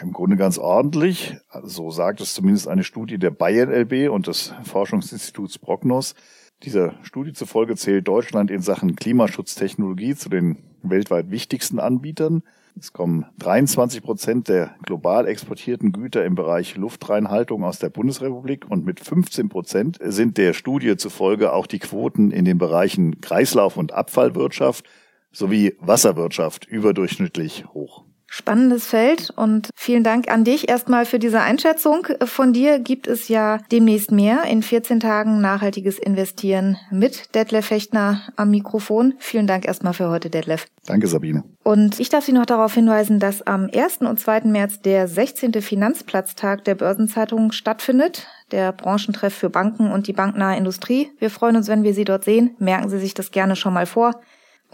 Im 0.00 0.12
Grunde 0.12 0.36
ganz 0.36 0.58
ordentlich. 0.58 1.36
So 1.62 1.90
sagt 1.90 2.20
es 2.20 2.34
zumindest 2.34 2.68
eine 2.68 2.84
Studie 2.84 3.18
der 3.18 3.30
Bayern 3.30 3.70
LB 3.70 4.10
und 4.10 4.26
des 4.26 4.54
Forschungsinstituts 4.64 5.58
Prognos. 5.58 6.14
Dieser 6.62 6.94
Studie 7.02 7.32
zufolge 7.32 7.76
zählt 7.76 8.06
Deutschland 8.08 8.50
in 8.50 8.62
Sachen 8.62 8.96
Klimaschutztechnologie 8.96 10.14
zu 10.14 10.28
den 10.28 10.58
weltweit 10.82 11.30
wichtigsten 11.30 11.80
Anbietern. 11.80 12.42
Es 12.78 12.92
kommen 12.92 13.26
23 13.38 14.02
Prozent 14.02 14.48
der 14.48 14.74
global 14.82 15.28
exportierten 15.28 15.92
Güter 15.92 16.24
im 16.24 16.34
Bereich 16.34 16.76
Luftreinhaltung 16.76 17.62
aus 17.62 17.78
der 17.78 17.90
Bundesrepublik 17.90 18.68
und 18.68 18.84
mit 18.84 18.98
15 18.98 19.48
Prozent 19.48 19.98
sind 20.00 20.38
der 20.38 20.54
Studie 20.54 20.96
zufolge 20.96 21.52
auch 21.52 21.66
die 21.66 21.78
Quoten 21.78 22.30
in 22.30 22.44
den 22.44 22.58
Bereichen 22.58 23.20
Kreislauf- 23.20 23.76
und 23.76 23.92
Abfallwirtschaft 23.92 24.86
sowie 25.30 25.76
Wasserwirtschaft 25.80 26.64
überdurchschnittlich 26.64 27.64
hoch. 27.72 28.04
Spannendes 28.36 28.88
Feld 28.88 29.30
und 29.36 29.70
vielen 29.76 30.02
Dank 30.02 30.28
an 30.28 30.42
dich 30.42 30.68
erstmal 30.68 31.06
für 31.06 31.20
diese 31.20 31.40
Einschätzung. 31.40 32.08
Von 32.24 32.52
dir 32.52 32.80
gibt 32.80 33.06
es 33.06 33.28
ja 33.28 33.58
demnächst 33.70 34.10
mehr 34.10 34.42
in 34.42 34.64
14 34.64 34.98
Tagen 34.98 35.40
nachhaltiges 35.40 36.00
Investieren 36.00 36.76
mit 36.90 37.32
Detlef 37.36 37.66
Fechtner 37.66 38.22
am 38.34 38.50
Mikrofon. 38.50 39.14
Vielen 39.20 39.46
Dank 39.46 39.68
erstmal 39.68 39.94
für 39.94 40.08
heute, 40.08 40.30
Detlef. 40.30 40.66
Danke, 40.84 41.06
Sabine. 41.06 41.44
Und 41.62 42.00
ich 42.00 42.08
darf 42.08 42.24
Sie 42.24 42.32
noch 42.32 42.44
darauf 42.44 42.74
hinweisen, 42.74 43.20
dass 43.20 43.46
am 43.46 43.70
1. 43.72 43.98
und 43.98 44.18
2. 44.18 44.40
März 44.46 44.82
der 44.82 45.06
16. 45.06 45.52
Finanzplatztag 45.62 46.64
der 46.64 46.74
Börsenzeitung 46.74 47.52
stattfindet. 47.52 48.26
Der 48.50 48.72
Branchentreff 48.72 49.32
für 49.32 49.48
Banken 49.48 49.92
und 49.92 50.08
die 50.08 50.12
banknahe 50.12 50.58
Industrie. 50.58 51.12
Wir 51.20 51.30
freuen 51.30 51.54
uns, 51.54 51.68
wenn 51.68 51.84
wir 51.84 51.94
Sie 51.94 52.04
dort 52.04 52.24
sehen. 52.24 52.56
Merken 52.58 52.88
Sie 52.88 52.98
sich 52.98 53.14
das 53.14 53.30
gerne 53.30 53.54
schon 53.54 53.74
mal 53.74 53.86
vor 53.86 54.20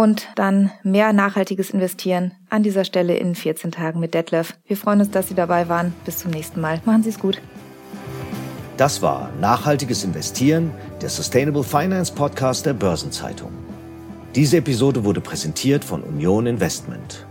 und 0.01 0.29
dann 0.35 0.71
mehr 0.83 1.13
nachhaltiges 1.13 1.69
Investieren 1.69 2.33
an 2.49 2.63
dieser 2.63 2.87
Stelle 2.87 3.19
in 3.19 3.35
14 3.35 3.71
Tagen 3.71 4.01
mit 4.01 4.15
Detlef. 4.15 4.57
Wir 4.67 4.79
freuen 4.79 5.01
uns, 5.01 5.11
dass 5.11 5.29
Sie 5.29 5.35
dabei 5.35 5.69
waren. 5.69 5.93
Bis 6.07 6.21
zum 6.21 6.31
nächsten 6.31 6.59
Mal. 6.59 6.81
Machen 6.87 7.03
Sie 7.03 7.11
es 7.11 7.19
gut. 7.19 7.39
Das 8.79 9.03
war 9.03 9.31
Nachhaltiges 9.43 10.03
Investieren, 10.03 10.71
der 11.03 11.11
Sustainable 11.11 11.63
Finance 11.63 12.15
Podcast 12.15 12.65
der 12.65 12.73
Börsenzeitung. 12.73 13.53
Diese 14.35 14.57
Episode 14.57 15.05
wurde 15.05 15.21
präsentiert 15.21 15.85
von 15.85 16.03
Union 16.03 16.47
Investment. 16.47 17.27